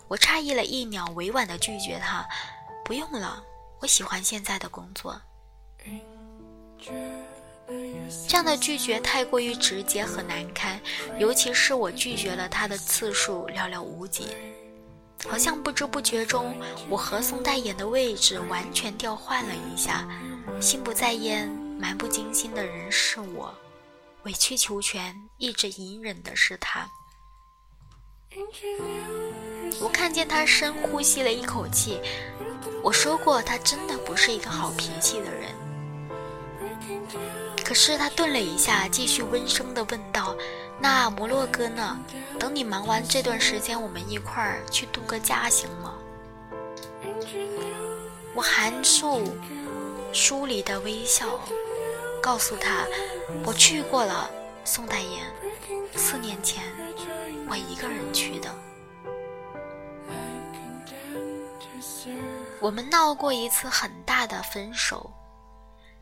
[0.06, 2.24] 我诧异了一秒，委婉的拒绝他
[2.86, 3.42] ：“不用了，
[3.80, 5.20] 我喜欢现在的工作。”
[8.28, 10.80] 这样的拒绝太过于直接和难堪，
[11.18, 14.28] 尤其是我拒绝了他的次数寥寥无几，
[15.26, 16.56] 好像不知不觉中，
[16.88, 20.08] 我和宋代言的位置完全调换了一下。
[20.60, 21.48] 心不在焉、
[21.80, 23.52] 漫不经心的人是我，
[24.22, 26.88] 委曲求全、一直隐忍的是他。
[29.80, 32.00] 我看见他深呼吸了一口气。
[32.82, 35.50] 我说过，他真的不是一个好脾气的人。
[37.64, 40.34] 可是他顿了一下，继续温声的问道
[40.80, 41.96] ：“那摩洛哥呢？
[42.38, 45.94] 等你忙完这段时间，我们一块儿去度个假，行吗？”
[48.34, 49.36] 我含住
[50.12, 51.38] 疏离的微笑，
[52.20, 52.84] 告诉他
[53.46, 54.28] ：“我去过了，
[54.64, 55.32] 宋代言，
[55.94, 56.64] 四年前
[57.52, 58.50] 我一个人去的。
[62.60, 65.12] 我们闹过一次很大的分手。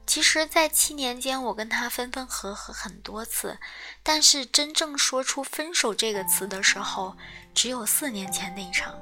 [0.06, 3.58] 其实，在七年间，我跟他分分合合很多次，
[4.04, 7.16] 但是真正说出“分手”这个词的时候，
[7.52, 8.94] 只有四年前那场。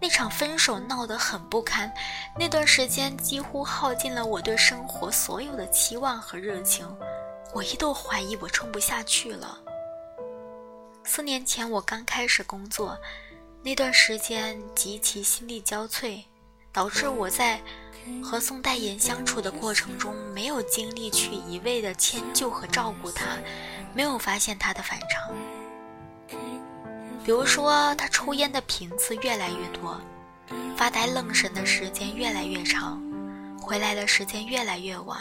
[0.00, 1.92] 那场分手闹得很不堪，
[2.38, 6.88] 那段时间几乎耗尽了我对生活所有的期望和热情，
[7.52, 9.58] 我一度怀疑我撑不下去了。
[11.06, 12.98] 四年前我刚开始工作，
[13.62, 16.24] 那段时间极其心力交瘁，
[16.72, 17.60] 导致我在。
[18.22, 23.24] 和宋代言相处的过程中，没有精力去一味的迁就和照顾他，
[23.94, 25.34] 没有发现他的反常。
[27.24, 29.98] 比如说，他抽烟的频次越来越多，
[30.76, 33.02] 发呆愣神的时间越来越长，
[33.58, 35.18] 回来的时间越来越晚。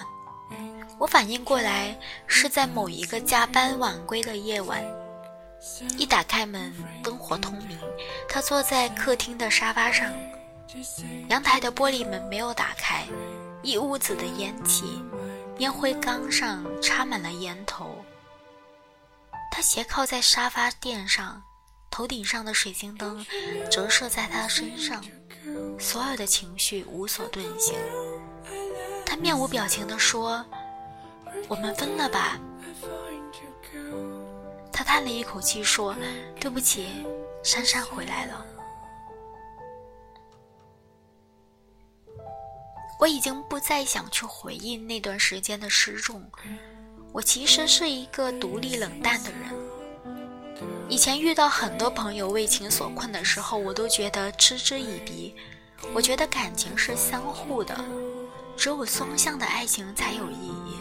[0.99, 4.83] 我反应过来，是在某一个加班晚归的夜晚，
[5.97, 7.77] 一打开门，灯火通明，
[8.27, 10.11] 他坐在客厅的沙发上。
[11.29, 13.05] 阳台的玻璃门没有打开，
[13.61, 15.01] 一屋子的烟气，
[15.59, 18.03] 烟灰缸上插满了烟头。
[19.51, 21.41] 他斜靠在沙发垫上，
[21.89, 23.25] 头顶上的水晶灯
[23.71, 25.03] 折射在他身上，
[25.79, 27.75] 所有的情绪无所遁形。
[29.05, 30.43] 他面无表情地说
[31.47, 32.37] ：“我们分了吧。”
[34.73, 35.95] 他叹了一口气说
[36.41, 37.05] ：“对不起，
[37.43, 38.45] 珊珊回来了。”
[42.99, 46.23] 我已经不再想去回忆那段时间的失重。
[47.11, 49.39] 我其实是一个独立冷淡的人。
[50.89, 55.35] 以前遇到很多朋友为情所困的时候，我都觉得嗤之以鼻。
[55.93, 57.75] 我觉得感情是相互的，
[58.55, 60.77] 只有双向的爱情才有意义。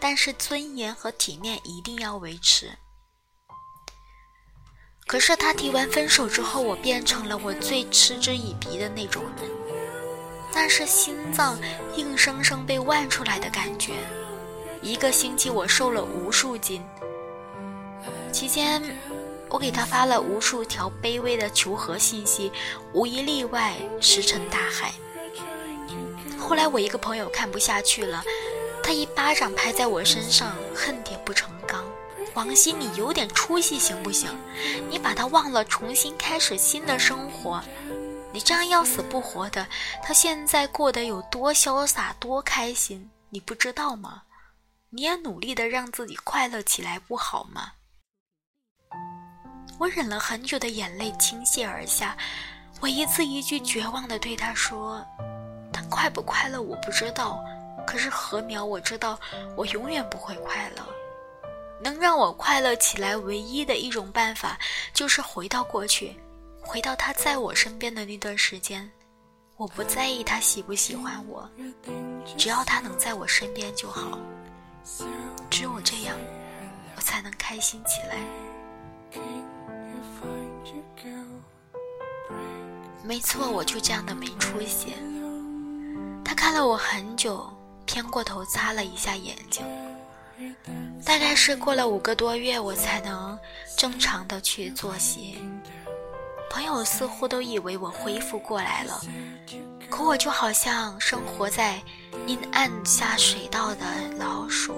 [0.00, 2.72] 但是尊严和体面一定要维持。
[5.06, 9.50] 可是他提完分手之后，我变成了我最嗤之以鼻的那种人，
[10.54, 11.58] 那是心脏
[11.96, 13.94] 硬生生被剜出来的感觉。
[14.80, 16.82] 一个星期我瘦了无数斤，
[18.32, 18.80] 期间
[19.48, 22.50] 我给他发了无数条卑微的求和信息，
[22.94, 24.92] 无一例外石沉大海。
[26.38, 28.24] 后来我一个朋友看不下去了，
[28.90, 31.84] 他一巴掌拍在我身上，恨铁不成钢。
[32.34, 34.28] 王鑫，你有点出息行不行？
[34.88, 37.62] 你把他忘了，重新开始新的生活。
[38.32, 39.64] 你这样要死不活的，
[40.02, 44.22] 他现在过得有多潇洒、多开心，你不知道吗？
[44.88, 47.74] 你也努力的让自己快乐起来，不好吗？
[49.78, 52.16] 我忍了很久的眼泪倾泻而下，
[52.80, 55.06] 我一字一句绝望的对他说
[55.72, 57.40] ：“他快不快乐我不知道，
[57.90, 59.18] 可是禾苗我知道，
[59.56, 60.82] 我永远不会快乐。”
[61.82, 64.56] 能让我快乐起来唯一的一种办法，
[64.94, 66.14] 就是回到过去，
[66.60, 68.88] 回到他在我身边的那段时间。
[69.56, 71.50] 我不在意他喜不喜欢我，
[72.36, 74.16] 只要他能在我身边就好。
[75.50, 76.16] 只有这样，
[76.96, 78.18] 我才能开心起来。
[83.02, 84.94] 没错，我就这样的没出息。
[86.22, 87.50] 他看了我很久，
[87.92, 89.66] 偏过头擦了一下眼睛。
[91.04, 93.36] 大概是过了五个多月，我才能
[93.76, 95.36] 正常的去作息。
[96.48, 99.00] 朋友似乎都以为我恢复过来了，
[99.90, 101.82] 可我就好像生活在
[102.28, 103.84] 阴暗下水道的
[104.16, 104.72] 老鼠。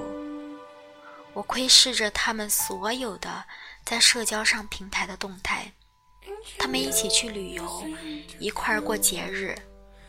[1.35, 3.45] 我窥视着他们所有的
[3.85, 5.71] 在社交上平台的动态，
[6.59, 7.85] 他们一起去旅游，
[8.39, 9.55] 一块儿过节日。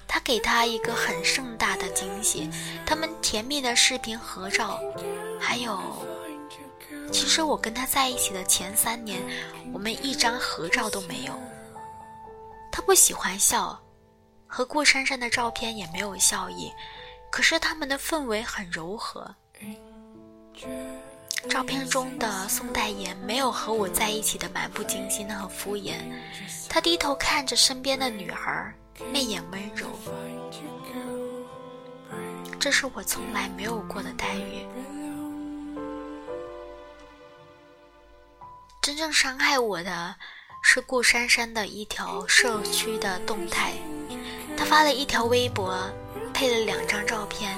[0.07, 2.49] 他给他一个很盛大的惊喜，
[2.85, 4.79] 他们甜蜜的视频合照，
[5.39, 5.79] 还有，
[7.11, 9.21] 其实我跟他在一起的前三年，
[9.73, 11.33] 我们一张合照都没有。
[12.71, 13.79] 他不喜欢笑，
[14.47, 16.71] 和顾珊珊的照片也没有笑意，
[17.31, 19.35] 可是他们的氛围很柔和。
[21.49, 25.95] 照片中的宋代言没有和我在一起的漫不经心和敷衍，
[26.69, 28.73] 他低头看着身边的女孩。
[29.12, 29.88] 媚眼温柔，
[32.60, 34.65] 这是我从来没有过的待遇。
[38.82, 40.15] 真正伤害我的
[40.62, 43.73] 是顾珊珊的一条社区的动态，
[44.58, 45.77] 她发了一条微博，
[46.34, 47.58] 配了两张照片，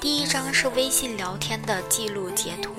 [0.00, 2.74] 第一张是微信聊天的记录截图，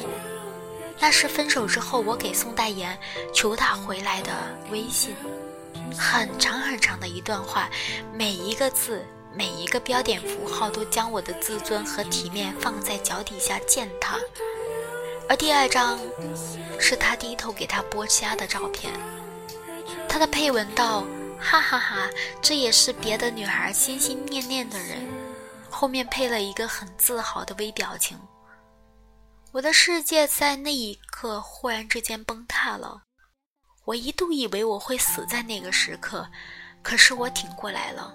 [1.00, 2.98] 那是分手之后我给宋代言
[3.34, 4.32] 求他回来的
[4.72, 5.16] 微信。
[5.96, 7.70] 很长很长的一段话，
[8.14, 14.18] 每一个字、每一个标点符号都将我的自尊和体面放在脚底下践踏。
[15.30, 16.00] 而第二张
[16.80, 18.92] 是他低头给他剥虾的照片，
[20.08, 21.06] 他的配文道
[21.38, 22.10] ：“哈哈哈，
[22.42, 25.06] 这也是别的女孩心心念念的人。”
[25.70, 28.18] 后面配了一个很自豪的微表情。
[29.52, 33.02] 我的世界在那一刻忽然之间崩塌了，
[33.88, 36.28] 我一度以为我会死在那个时刻，
[36.84, 38.14] 可是我挺过来了。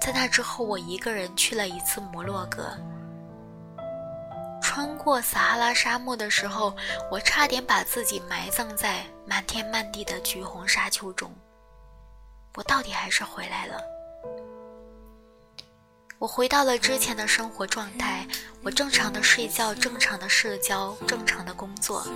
[0.00, 2.78] 在那之后，我一个人去了一次摩洛哥。
[4.62, 6.72] 穿过撒哈拉沙漠的时候，
[7.10, 11.28] 我差点把自己埋葬在满天漫地的橘红沙丘中。
[12.54, 13.82] 我到底还是回来了。
[16.20, 18.24] 我回到了之前的生活状态，
[18.62, 22.06] 我正常的睡觉，正常的社交，正常的工作。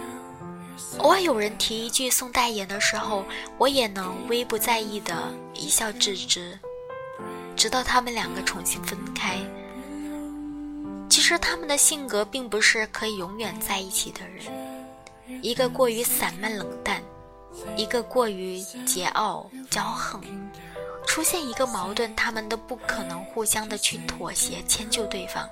[0.99, 3.25] 偶尔有人提一句送代言的时候，
[3.59, 6.59] 我也能微不在意的一笑置之，
[7.57, 9.39] 直到他们两个重新分开。
[11.09, 14.45] 其实他们的性格并不是可以永远在一起的人，
[15.43, 17.03] 一个过于散漫冷淡，
[17.77, 20.21] 一个过于桀骜骄横。
[21.07, 25.47] 出现一个矛盾，他们都不可能互相的去妥协迁就对方。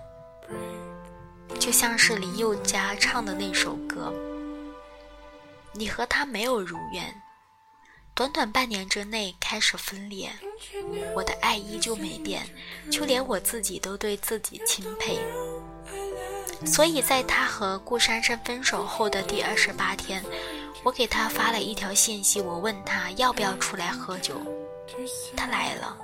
[1.59, 4.13] 就像是林宥嘉唱的那首歌
[5.73, 7.23] ：“你和他没有如愿，
[8.15, 10.31] 短短半年之内开始分裂，
[11.15, 12.45] 我的爱依旧没变，
[12.91, 15.19] 就连我自己都对自己钦佩。”
[16.67, 20.23] 所以在他和顾珊珊分手后的第二十八天，
[20.83, 24.35] 我给他发了一条信息，我问他要不要出来喝酒，
[25.35, 25.97] 他来了。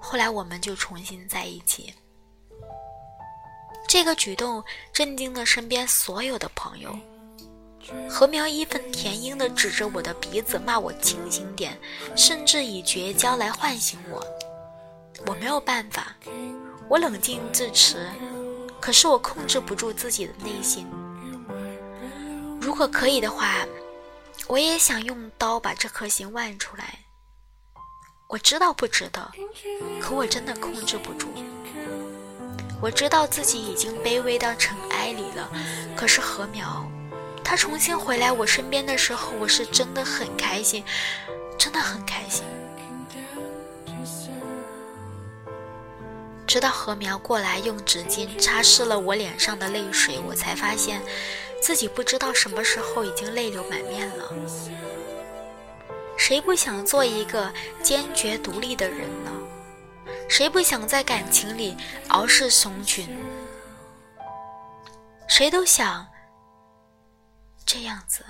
[0.00, 1.94] 后来我们就重新在一起。
[3.86, 6.98] 这个举动震惊了身边所有的朋友。
[8.08, 11.78] 何苗义愤填膺地指着我的鼻子骂我清醒点，
[12.16, 14.24] 甚至以绝交来唤醒我。
[15.26, 16.14] 我没有办法，
[16.88, 18.08] 我冷静自持。
[18.80, 20.86] 可是我控制不住自己的内心。
[22.60, 23.66] 如果可以的话，
[24.48, 26.98] 我也想用刀把这颗心剜出来。
[28.28, 29.30] 我知道不值得，
[30.00, 31.28] 可我真的控制不住。
[32.80, 35.48] 我知道自己已经卑微到尘埃里了，
[35.94, 36.84] 可是禾苗，
[37.44, 40.82] 他重新回来我身边的时候，我是真的很开心，
[41.58, 42.44] 真的很开心。
[46.46, 51.00] 直到禾苗过来用纸巾擦拭了我脸上的泪水，我才发现
[51.62, 54.32] 自己不知道什么时候已经泪流满面了。
[56.16, 57.50] 谁不想做一个
[57.82, 59.30] 坚决独立的人呢？
[60.28, 61.76] 谁不想在感情里
[62.08, 63.08] 傲视雄群？
[65.26, 66.06] 谁都想
[67.66, 68.24] 这样子。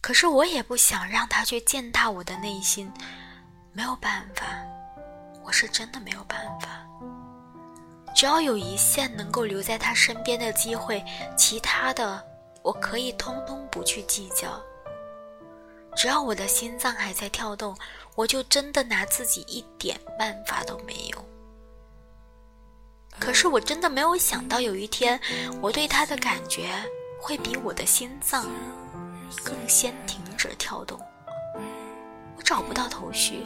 [0.00, 2.92] 可是我也不想让他去践踏我的内心，
[3.72, 4.46] 没有办法。
[5.44, 6.84] 我是真的没有办法。
[8.14, 11.04] 只要有一线能够留在他身边的机会，
[11.36, 12.24] 其他的
[12.62, 14.60] 我可以通通不去计较。
[15.96, 17.76] 只要我的心脏还在跳动，
[18.14, 20.97] 我就真的拿自己一点办法都没有。
[23.28, 25.20] 可是我真的没有想到，有一天
[25.60, 26.70] 我对他的感觉
[27.20, 28.46] 会比我的心脏
[29.44, 30.98] 更先停止跳动。
[32.34, 33.44] 我找不到头绪。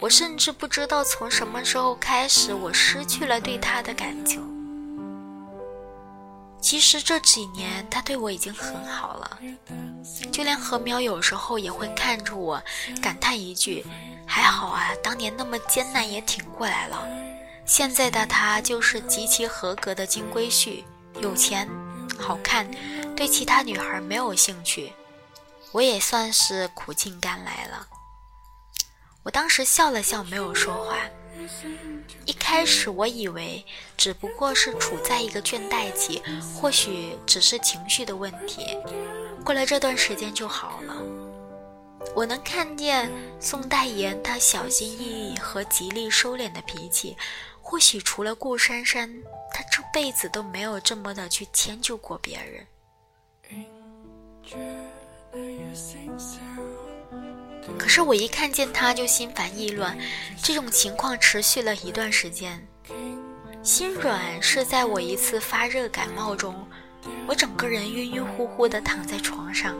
[0.00, 4.42] 我甚至不知道从什么时候开始，我失去了对他的感情。
[6.58, 9.38] 其实这几年他对我已经很好了，
[10.32, 12.58] 就连何苗有时候也会看着我，
[13.02, 13.84] 感叹一句
[14.26, 17.06] ：“还好啊，当年那么艰难也挺过来了。”
[17.68, 20.82] 现在的他就是极其合格的金龟婿，
[21.20, 21.68] 有钱，
[22.18, 22.66] 好看，
[23.14, 24.90] 对其他女孩没有兴趣。
[25.72, 27.86] 我也算是苦尽甘来了。
[29.22, 30.96] 我当时笑了笑，没有说话。
[32.24, 33.62] 一开始我以为
[33.98, 36.22] 只不过是处在一个倦怠期，
[36.56, 38.78] 或许只是情绪的问题，
[39.44, 40.96] 过了这段时间就好了。
[42.14, 47.16] 我能看见宋代言他小心翼翼和极力收敛的脾气，
[47.70, 49.14] 或许除了顾珊珊，
[49.52, 52.66] 他这辈子都没有这么的去迁就过别人。
[57.78, 59.94] 可是我一看见他就心烦意乱，
[60.42, 62.66] 这种情况持续了一段时间。
[63.62, 66.66] 心软是在我一次发热感冒中，
[67.26, 69.76] 我整个人晕晕乎乎的躺在床上，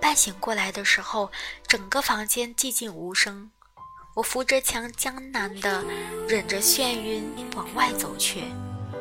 [0.00, 1.30] 半醒过来的时候，
[1.68, 3.48] 整个房间寂静无声。
[4.16, 5.84] 我扶着墙，艰难的
[6.26, 8.44] 忍着眩晕往外走去。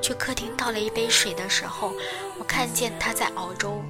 [0.01, 1.93] 去客厅倒了一杯水的时候，
[2.37, 3.81] 我看见他在熬粥。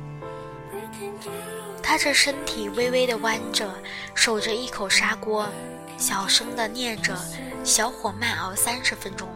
[1.81, 3.73] 他这身体微微的弯着，
[4.13, 5.49] 守着一口砂锅，
[5.97, 7.17] 小声的念着
[7.65, 9.27] ：“小火慢熬三十分钟。”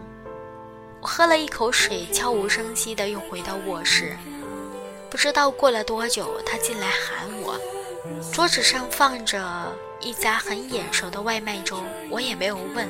[1.02, 4.16] 我喝了一口水，悄无声息的又回到卧室。
[5.10, 7.60] 不知道过了多久，他进来喊我。
[8.32, 12.88] 桌子上放着一家很眼熟的外卖粥，我也没有问。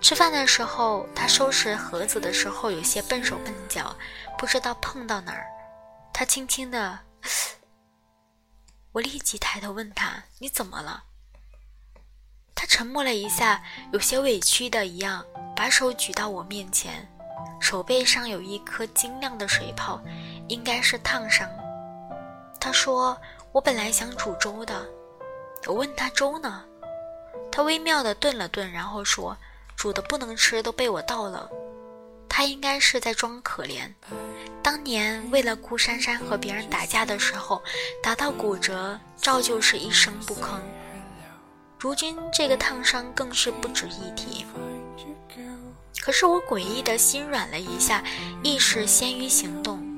[0.00, 3.94] 吃饭的时候，他收拾盒子的时候有些笨手笨脚，
[4.38, 5.46] 不知道碰到哪儿。
[6.12, 6.98] 他轻轻的，
[8.92, 11.04] 我立即抬头问他：“你怎么了？”
[12.54, 13.62] 他沉默了一下，
[13.92, 15.24] 有些委屈的一样，
[15.54, 17.08] 把手举到我面前，
[17.60, 20.00] 手背上有一颗晶亮的水泡，
[20.48, 21.48] 应该是烫伤。
[22.58, 23.16] 他说
[23.52, 24.86] ：“我本来想煮粥的。”
[25.66, 26.64] 我问他粥呢？
[27.50, 29.36] 他微妙的顿了顿，然后说
[29.76, 31.48] ：“煮的不能吃，都被我倒了。”
[32.28, 33.92] 他应该是在装可怜。
[34.62, 37.62] 当年为了顾珊珊和别人打架的时候，
[38.02, 40.58] 打到骨折，照旧是一声不吭。
[41.78, 44.46] 如今这个烫伤更是不值一提。
[46.00, 48.02] 可是我诡异的心软了一下，
[48.42, 49.91] 意识先于行动。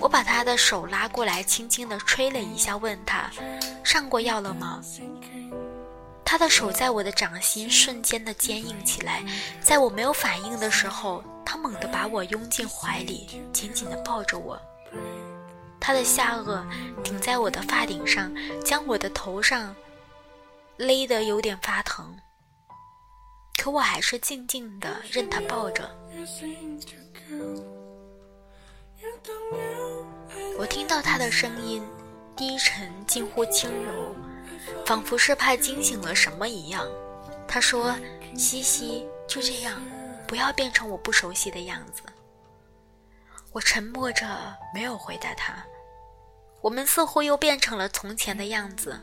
[0.00, 3.30] 我把他的手拉过来，轻轻地吹了一下，问他
[3.84, 4.82] ：“上过药了吗？”
[6.24, 9.22] 他的手在我的掌心瞬间的坚硬起来，
[9.60, 14.60] 在我没有反应的时候，他猛地把我拥进怀里，紧紧地抱着我。
[15.78, 16.64] 他的下颚
[17.02, 18.32] 顶在我的发顶上，
[18.64, 19.74] 将我的头上。
[20.76, 22.16] 勒得有点发疼，
[23.62, 25.90] 可我还是静静的任他抱着。
[30.60, 31.82] 我听到他的声音，
[32.36, 34.14] 低沉近乎轻柔，
[34.84, 36.86] 仿佛是怕惊醒了什么一样。
[37.48, 37.96] 他说
[38.36, 39.80] ：“西西，就这样，
[40.26, 42.02] 不要变成我不熟悉的样子。”
[43.52, 44.26] 我沉默着，
[44.74, 45.54] 没有回答他。
[46.60, 49.00] 我们似乎又变成了从前的样子。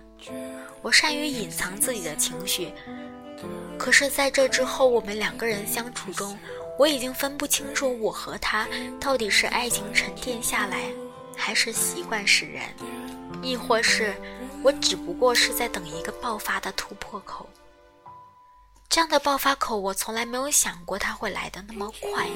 [0.84, 2.72] 我善于隐藏自己的情绪，
[3.80, 6.38] 可是在这之后，我们两个人相处中，
[6.78, 8.68] 我已经分不清楚我和他
[9.02, 10.92] 到底是爱情沉淀下来，
[11.38, 12.64] 还是习惯使然，
[13.42, 14.14] 亦或是
[14.64, 17.48] 我只不过是在等一个爆发的突破口。
[18.90, 22.28] 这样的爆发口，我从来没有想过它会来的那么快。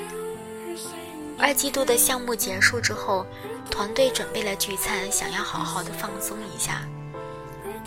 [1.40, 3.26] 二季度的项目结束之后，
[3.72, 6.88] 团队准备了聚餐，想要好好的放松一下。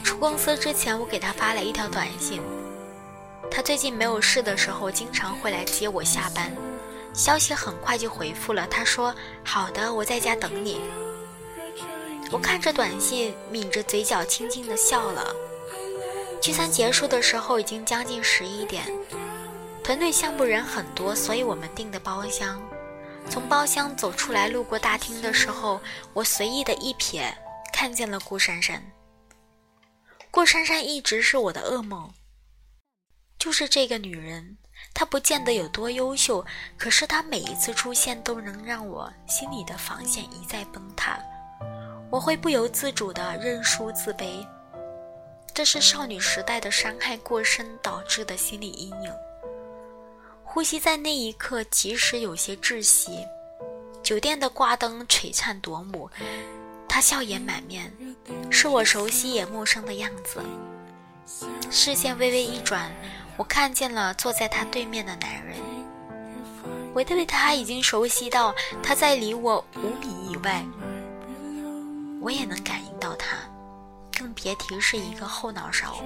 [0.02, 2.42] 出公司之前，我给他发了一条短信。
[3.50, 6.50] 他最近没有事的时候，经常会来接我下班。
[7.14, 10.80] 消息很快就回复了，他说：“好的，我在家等你。”
[12.32, 15.34] 我看着短信，抿着嘴角，轻轻的笑了。
[16.42, 18.84] 聚餐结束的时候，已经将近十一点。
[19.84, 22.60] 团队项目人很多，所以我们订的包厢。
[23.30, 25.80] 从包厢走出来，路过大厅的时候，
[26.12, 27.32] 我随意的一瞥，
[27.72, 28.82] 看见了顾珊珊。
[30.30, 32.12] 顾珊珊一直是我的噩梦，
[33.38, 34.58] 就是这个女人，
[34.95, 36.42] 她不见得有多优秀，
[36.78, 41.18] 可是她每一次出现都能让我心里的防线一再崩塌，
[42.11, 44.47] 我会不由自主的认输自卑，
[45.53, 49.12] 这是少女时代的伤害过深导致的心理阴影。
[50.45, 53.18] 呼吸在那一刻即使有些窒息，
[54.05, 56.09] 酒店的挂灯璀璨夺目。
[56.88, 57.92] 他笑颜满面，
[58.51, 60.40] 是我熟悉也陌生的样子。
[61.68, 62.88] 视线微微一转，
[63.37, 65.57] 我看见了坐在他对面的男人。
[66.95, 70.64] 我对他已经熟悉到他在离我五米以外，
[72.20, 73.37] 我也能感应到他，
[74.16, 75.97] 更别提是一个后脑勺。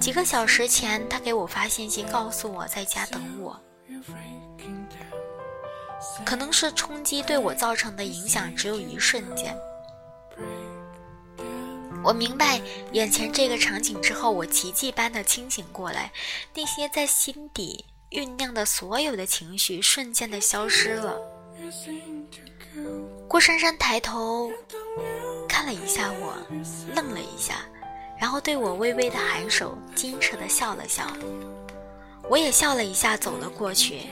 [0.00, 3.56] 几个小时前，他给我发信息，告诉我在家等我。
[6.24, 9.56] 可能是冲击对我造成的影响只有一瞬间。
[12.04, 12.60] 我明白
[12.92, 16.10] 眼前这个场景之后，我奇迹般的清醒过来，
[16.54, 21.18] 那些在心底酝酿的所有的情绪瞬间的消失了。
[23.28, 24.50] 郭珊珊抬头
[25.48, 26.34] 看了一下我，
[26.94, 27.66] 愣了一下，
[28.18, 31.04] 然后对我微微的颔首，矜持的笑了笑。
[32.30, 34.06] 我也笑了一下，走了过去。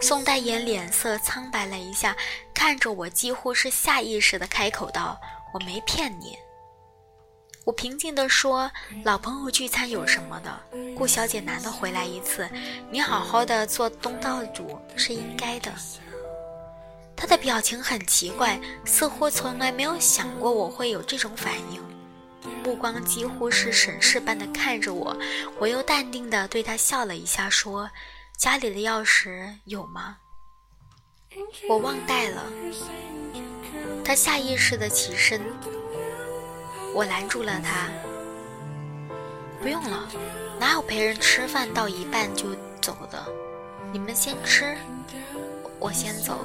[0.00, 2.16] 宋代言脸色苍白了一下，
[2.52, 5.18] 看着我，几乎是下意识的开口道
[5.54, 6.36] ：“我没骗你。”
[7.64, 8.70] 我平静地说
[9.04, 10.60] ：“老朋友聚餐有什么的？
[10.94, 12.48] 顾小姐难得回来一次，
[12.90, 15.72] 你好好的做东道主是应该的。”
[17.16, 21.82] 他的表情很奇怪，似乎从来没有想过我会有这种反应，
[22.62, 25.16] 目光几乎是审视般的看着我。
[25.58, 27.90] 我又淡定地对他笑了一下，说
[28.36, 30.18] ：“家里的钥匙有吗？”
[31.66, 32.44] 我忘带了。
[34.04, 35.40] 他下意识地起身。
[36.94, 37.88] 我拦住了他，
[39.60, 40.08] 不用了，
[40.60, 42.46] 哪有陪人吃饭到一半就
[42.80, 43.20] 走的？
[43.92, 44.76] 你们先吃，
[45.80, 46.38] 我先走。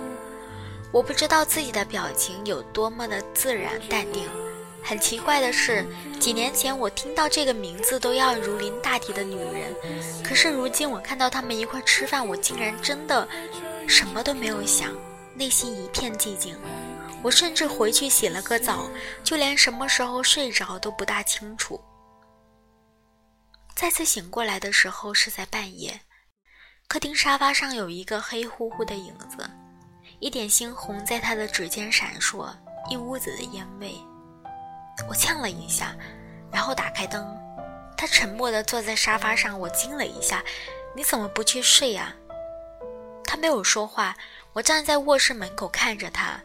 [0.91, 4.27] 我不知道自己的表情有多么的自然淡定。
[4.81, 5.85] 很奇怪的是，
[6.19, 9.75] 几年前我听到这个名字都要如临大敌的女人，
[10.23, 13.27] 可是如今我看到他们一块吃饭，我竟然真的
[13.87, 14.89] 什么都没有想，
[15.35, 16.55] 内心一片寂静。
[17.21, 18.89] 我甚至回去洗了个澡，
[19.23, 21.79] 就连什么时候睡着都不大清楚。
[23.75, 26.01] 再次醒过来的时候是在半夜，
[26.87, 29.49] 客厅沙发上有一个黑乎乎的影子，
[30.19, 32.53] 一点猩红在他的指尖闪烁，
[32.89, 33.95] 一屋子的烟味。
[35.07, 35.95] 我呛了一下，
[36.51, 37.25] 然后打开灯。
[37.97, 40.41] 他沉默地坐在沙发上，我惊了一下
[40.95, 42.15] ：“你怎么不去睡呀？”
[43.25, 44.15] 他没有说话。
[44.53, 46.41] 我站在卧室门口看着他，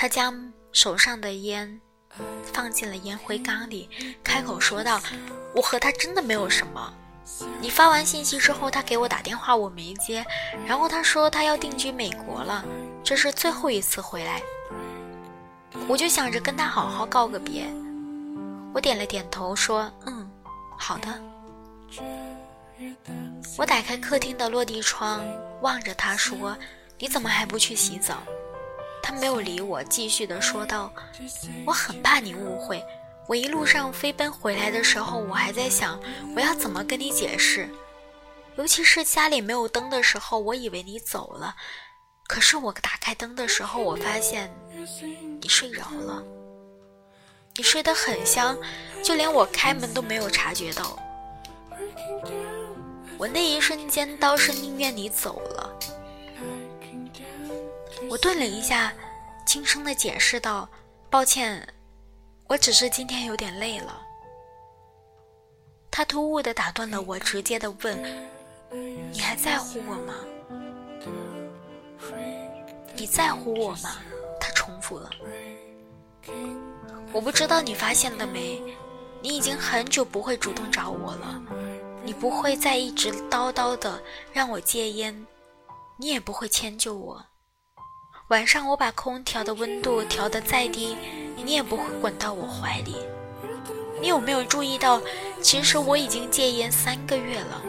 [0.00, 1.78] 他将手上的烟
[2.54, 3.86] 放进了烟灰缸里，
[4.24, 4.98] 开口说道。
[5.54, 6.94] 我和他真的没有什么。
[7.60, 10.24] 你发完信息之后，他给我打电话，我没接。
[10.66, 12.64] 然后他说他要定居美国了，
[13.04, 14.40] 这是最后一次回来。
[15.86, 17.66] 我就想着跟他好好告个别。
[18.72, 20.30] 我点了点头，说：“嗯，
[20.78, 21.08] 好的。”
[23.58, 25.22] 我打开客厅的落地窗，
[25.60, 26.56] 望着他说
[26.98, 28.16] ：“你怎么还不去洗澡？”
[29.02, 30.92] 他没有理我，继续的说道
[31.66, 32.84] ：“我很怕你误会。”
[33.28, 36.00] 我一路上飞奔回来的时候，我还在想
[36.34, 37.68] 我要怎么跟你解释，
[38.56, 41.54] 尤其是家里没有灯的时候，我以为你走了，
[42.26, 44.52] 可是我打开灯的时候，我发现
[45.40, 46.22] 你睡着了，
[47.54, 48.58] 你睡得很香，
[49.04, 50.98] 就连我开门都没有察觉到。
[53.16, 55.59] 我那一瞬间倒是宁愿你走了。
[58.10, 58.92] 我顿了一下，
[59.46, 60.68] 轻声的解释道
[61.08, 61.64] ：“抱歉。”
[62.48, 64.02] 我只是今天有点累了。
[65.92, 67.96] 他突兀的打断了我，直接的问
[69.12, 70.14] ：“你还在乎我吗？
[72.96, 73.98] 你在乎我吗？”
[74.40, 75.08] 他重复了。
[77.12, 78.60] 我不知道你发现了没，
[79.22, 81.40] 你已经很久不会主动找我了，
[82.02, 84.02] 你不会再一直叨叨的
[84.32, 85.24] 让我戒烟，
[85.96, 87.24] 你也不会迁就我。
[88.30, 90.96] 晚上我把空调的温度调得再低。
[91.36, 92.94] 你也不会滚到我怀里。
[94.00, 95.02] 你有没有注意到，
[95.42, 97.62] 其实我已经戒烟三个月了？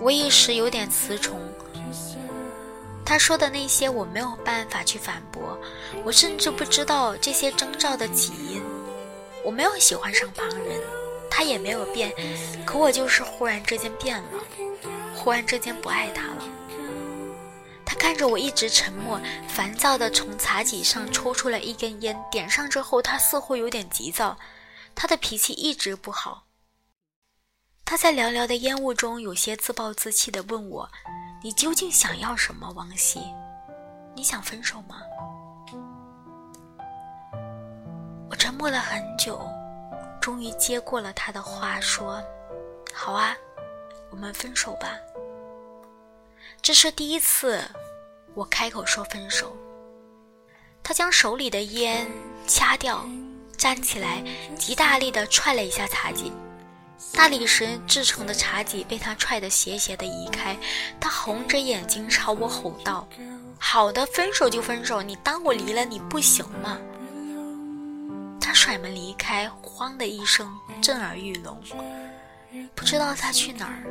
[0.00, 1.38] 我一时有点词穷。
[3.04, 5.58] 他说的那些我没有办法去反驳，
[6.02, 8.62] 我甚至不知道这些征兆的起因。
[9.44, 10.80] 我没有喜欢上旁人，
[11.30, 12.10] 他也没有变，
[12.64, 14.28] 可我就是忽然之间变了，
[15.26, 16.44] 忽然之间不爱他了。
[17.84, 24.38] 他看着我一直沉默，烦躁的从茶几上抽出来一根烟，点上之后，他似乎有点急躁。
[24.94, 26.44] 他的脾气一直不好。
[27.84, 30.88] 他在寥寥的烟雾中，有些自暴自弃的问我
[31.42, 33.20] ：“你究竟想要什么，王希？
[34.14, 35.02] 你想分手吗？”
[38.30, 39.44] 我沉默了很久，
[40.20, 42.22] 终于接过了他的话，说
[42.94, 43.36] ：“好啊，
[44.12, 44.96] 我们分手吧。”
[46.62, 47.62] 这是第一次。
[48.34, 49.56] 我开口说分手，
[50.82, 52.06] 他将手里的烟
[52.46, 53.06] 掐掉，
[53.56, 54.22] 站起来，
[54.58, 56.30] 极大力地踹了一下茶几，
[57.14, 60.54] 大理石制成的茶几被他踹得斜斜地移开。
[61.00, 63.08] 他红着眼睛朝我吼道
[63.58, 66.78] ：“好的，分手就分手，你当我离了你不行吗？”
[68.38, 71.58] 他甩门离开，哐的一声，震耳欲聋。
[72.74, 73.82] 不知道他去哪儿，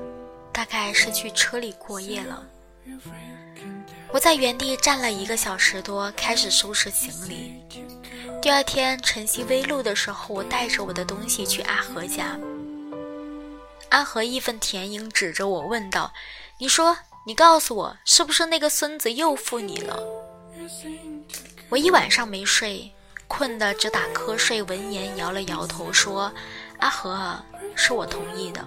[0.56, 2.41] 大概是去车里过夜了。
[4.14, 7.62] 我在原地站了一个小时多，开始收拾行李。
[8.41, 12.39] 第二天晨曦微露的时候，我带着我的东西去阿和家。
[13.89, 16.14] 阿和义愤填膺，指着我问道
[16.58, 16.97] ：“你说，
[17.28, 19.99] 你告诉我，是不是那个孙子又负你了？”
[21.68, 22.89] 我一晚上没睡，
[23.28, 24.64] 困得直打瞌睡。
[24.64, 26.32] 闻言摇了摇头说
[26.80, 27.43] ：“阿和，
[27.76, 28.66] 是我同意的。”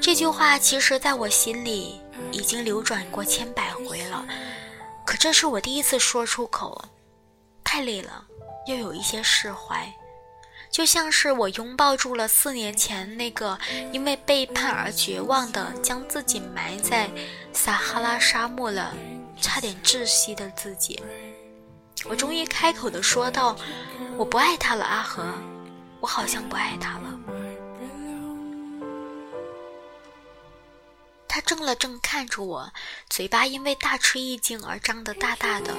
[0.00, 2.00] 这句话其实在我心里。
[2.32, 4.24] 已经流转过千百回了，
[5.06, 6.84] 可这是我第一次说出口，
[7.64, 8.24] 太累了，
[8.66, 9.90] 又有一些释怀，
[10.70, 13.58] 就像是我拥抱住了四年前那个
[13.90, 17.10] 因为背叛而绝望的将自己埋在
[17.52, 18.94] 撒哈拉沙漠了，
[19.40, 21.02] 差点窒息的自己。
[22.04, 23.56] 我终于开口的说道
[24.16, 25.24] ：“我不爱他了，阿和，
[26.00, 27.09] 我好像不爱他了。”
[31.32, 32.72] 他怔了怔，看着我，
[33.08, 35.72] 嘴巴因为大吃一惊而张得大大的，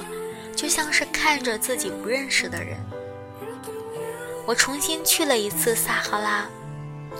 [0.56, 2.80] 就像是看着自己不认识的人。
[4.46, 6.48] 我重新去了一次撒哈拉。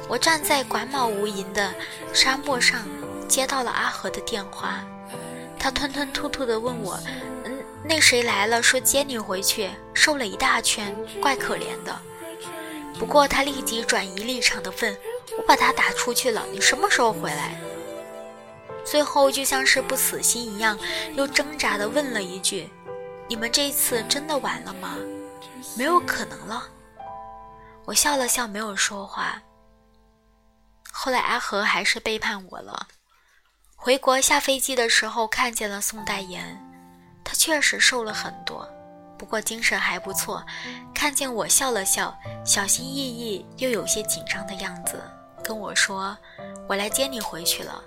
[0.08, 1.76] 我站在广袤无垠的
[2.14, 2.88] 沙漠上，
[3.28, 4.82] 接到了阿和的电话。
[5.60, 6.98] 他吞吞吐吐地问我
[7.44, 8.64] ：“嗯，那谁来了？
[8.64, 12.00] 说接你回去，瘦了一大圈，怪可怜的。”
[12.98, 14.98] 不过他立即转移立场地问
[15.38, 17.60] ：“我把他打出去了，你什么时候回来？”
[18.86, 20.78] 最后就像是不死心一样，
[21.16, 22.70] 又挣扎地问了一句
[23.30, 24.98] ：“你们这次真的完了吗？
[25.78, 26.68] 没有可能了。”
[27.86, 29.42] 我笑了笑，没有说话。
[30.92, 32.88] 后来阿和还是背叛我了。
[33.76, 36.60] 回国下飞机的时候看见了宋代言，
[37.24, 38.70] 他确实瘦了很多，
[39.18, 40.46] 不过精神还不错。
[40.94, 42.16] 看见我笑了笑，
[42.46, 45.02] 小心翼翼又有些紧张的样子，
[45.44, 46.16] 跟我说
[46.70, 47.84] ：“我来接你回去了。”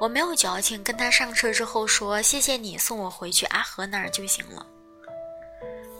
[0.00, 4.64] 我没有矫情，跟他上车之后说：“谢谢你送我回去阿和那儿就行了。”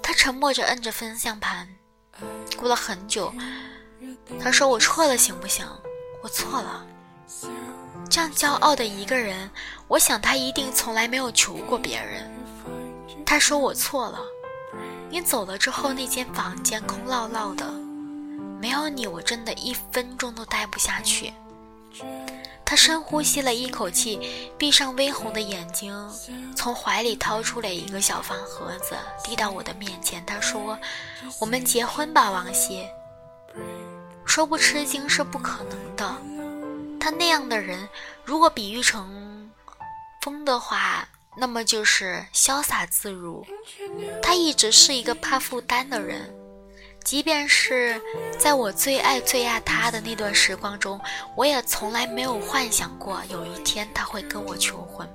[0.02, 1.68] 他沉默着摁着方向盘，
[2.56, 3.32] 过了很久，
[4.40, 5.66] 他说：“我错了，行不行？”
[6.22, 6.86] 我错了，
[8.10, 9.48] 这样骄傲的一个人，
[9.86, 12.28] 我想他一定从来没有求过别人。
[13.24, 14.20] 他说我错了，
[15.10, 17.70] 你走了之后，那间房间空落落的，
[18.60, 21.32] 没有你，我真的一分钟都待不下去。
[22.68, 24.20] 他深呼吸了一口气，
[24.58, 25.90] 闭上微红的眼睛，
[26.54, 28.94] 从怀里掏出了一个小方盒子，
[29.24, 30.22] 递到我的面前。
[30.26, 30.78] 他说
[31.40, 32.86] ：“我们结婚吧，王希。”
[34.26, 36.14] 说不吃惊是不可能的。
[37.00, 37.88] 他那样的人，
[38.22, 39.50] 如果比喻成
[40.20, 41.08] 风的话，
[41.38, 43.46] 那么就是潇洒自如。
[44.22, 46.30] 他一直是一个怕负担的人，
[47.08, 47.98] 即便是
[48.38, 51.00] 在我最爱最爱他的那段时光中，
[51.34, 55.08] 我也从来没有幻想过有一天他会跟我求婚。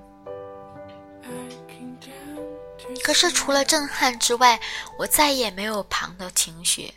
[3.03, 4.59] 可是除了震撼之外，
[4.97, 6.91] 我再也没有旁的情绪。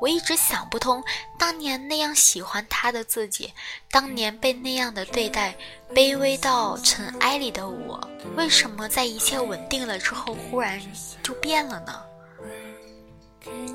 [0.00, 1.04] 我一直想不通，
[1.38, 3.52] 当年那样喜欢他的自己，
[3.90, 5.54] 当年被那样的对待，
[5.90, 8.00] 卑微到尘埃里的我，
[8.36, 10.80] 为什么在一切稳定了之后，忽然
[11.22, 12.02] 就变了呢？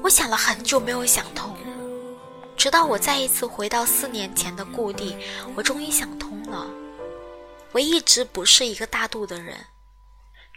[0.01, 1.55] 我想了很久，没有想通，
[2.57, 5.15] 直到我再一次回到四年前的故地，
[5.55, 6.65] 我终于想通了。
[7.71, 9.55] 我一直不是一个大度的人，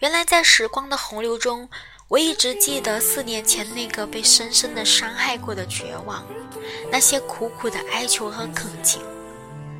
[0.01, 1.69] 原来在时光的洪流中。
[2.09, 6.27] 我一直记得四年前那个被深深的伤害过的绝望，
[6.91, 9.01] 那些苦苦的哀求和恳请，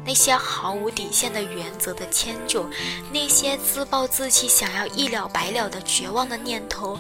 [0.05, 2.69] 那些毫无底线的原则的迁就，
[3.13, 6.99] 那些自暴自弃想要一了百了的绝望的念头，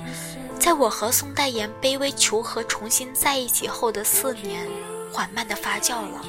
[0.59, 4.69] 在我和宋代言卑微求和重新在一起后的四年，
[5.13, 6.25] 缓慢的发酵了。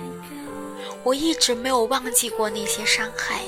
[1.03, 3.41] 我一直没有忘记过那些伤害。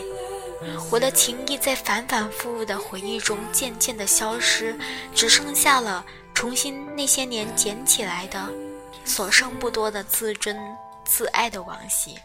[0.92, 4.78] 我的情谊在反反复复的回忆中渐渐的消失，
[5.14, 8.50] 只剩下了重新那些年捡起来的
[9.04, 10.58] 所剩不多的自尊
[11.04, 12.18] 自爱的往昔。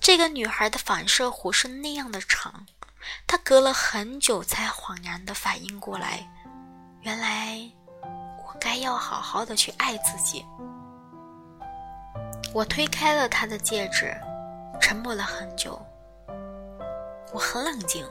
[0.00, 2.66] 这个女孩的反射弧是那样的长，
[3.26, 6.26] 她隔了很久才恍然的反应过来，
[7.02, 7.60] 原来
[8.38, 10.44] 我该要好好的去爱自己。
[12.54, 14.16] 我推开了她的戒指，
[14.80, 15.80] 沉默了很久。
[17.32, 18.06] 我很冷静，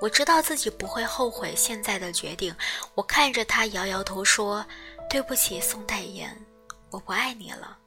[0.00, 2.52] 我知道自己不会后悔现在的决定。
[2.96, 4.66] 我看着她摇摇头说
[5.08, 6.36] ：“对不起，宋代言，
[6.90, 7.78] 我不爱你了。”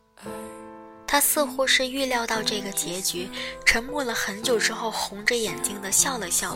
[1.12, 3.28] 他似乎是预料到这个结局，
[3.66, 6.55] 沉默了很久之后，红着眼睛的笑了笑。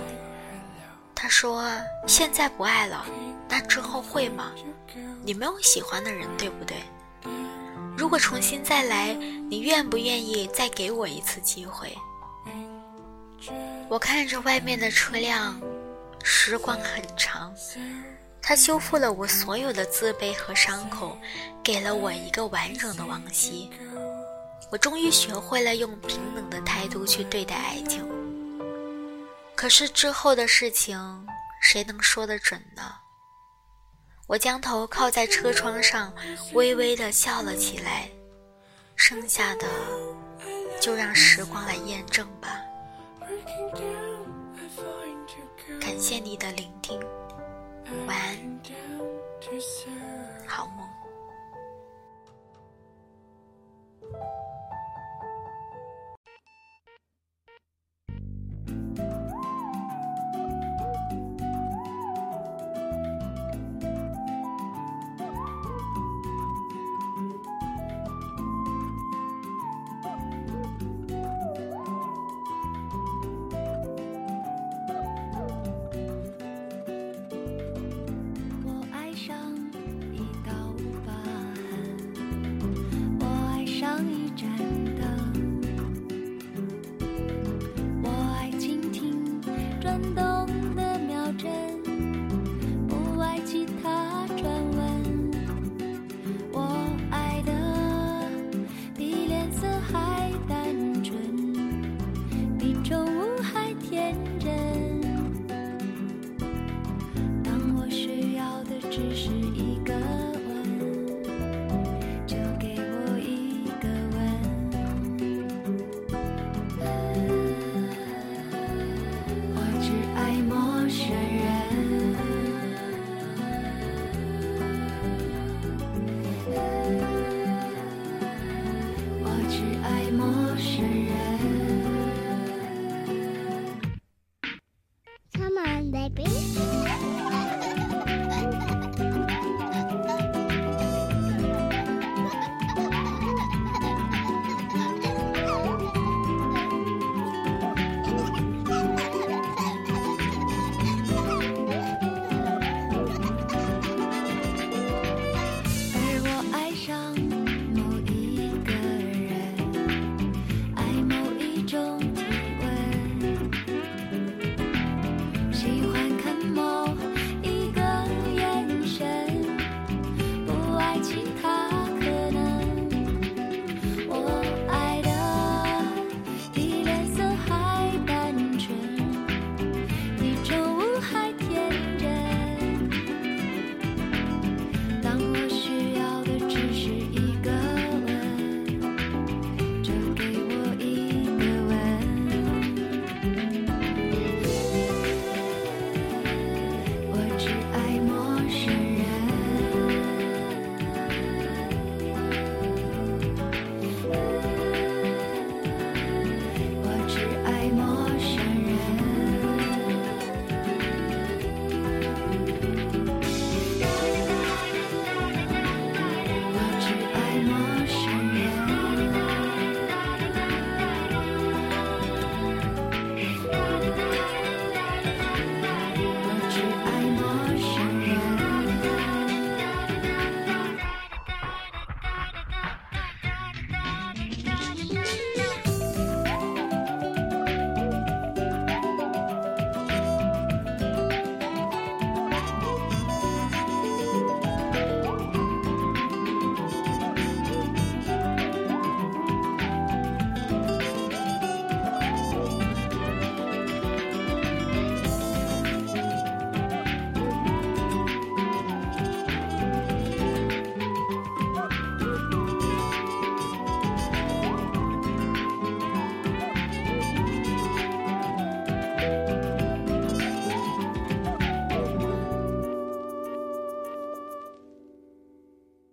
[1.16, 1.68] 他说
[2.06, 3.04] ：“现在不爱了，
[3.50, 4.52] 那之后会吗？
[5.26, 6.78] 你没有喜欢的人，对不对？
[7.98, 9.16] 如果重新再来，
[9.50, 11.98] 你愿不愿意再给我一次机会？”
[13.90, 15.60] 我看着外面的车辆，
[16.24, 17.52] 时光很长，
[18.40, 21.18] 它修复了我所有的自卑和伤口，
[21.64, 23.72] 给了我一个完整的往昔。
[24.74, 28.04] 我终于学会了用平等的态度去对待爱情。
[29.54, 30.98] 可是之后的事情
[31.62, 32.82] 谁能说得准呢？
[34.26, 36.12] 我将头靠在车窗上
[36.54, 38.10] 微微的笑了起来。
[38.96, 39.68] 剩下的
[40.82, 42.60] 就让时光来验证吧。
[45.80, 47.00] 感谢你的聆听
[48.08, 48.60] 晚安。
[50.48, 50.90] 好梦。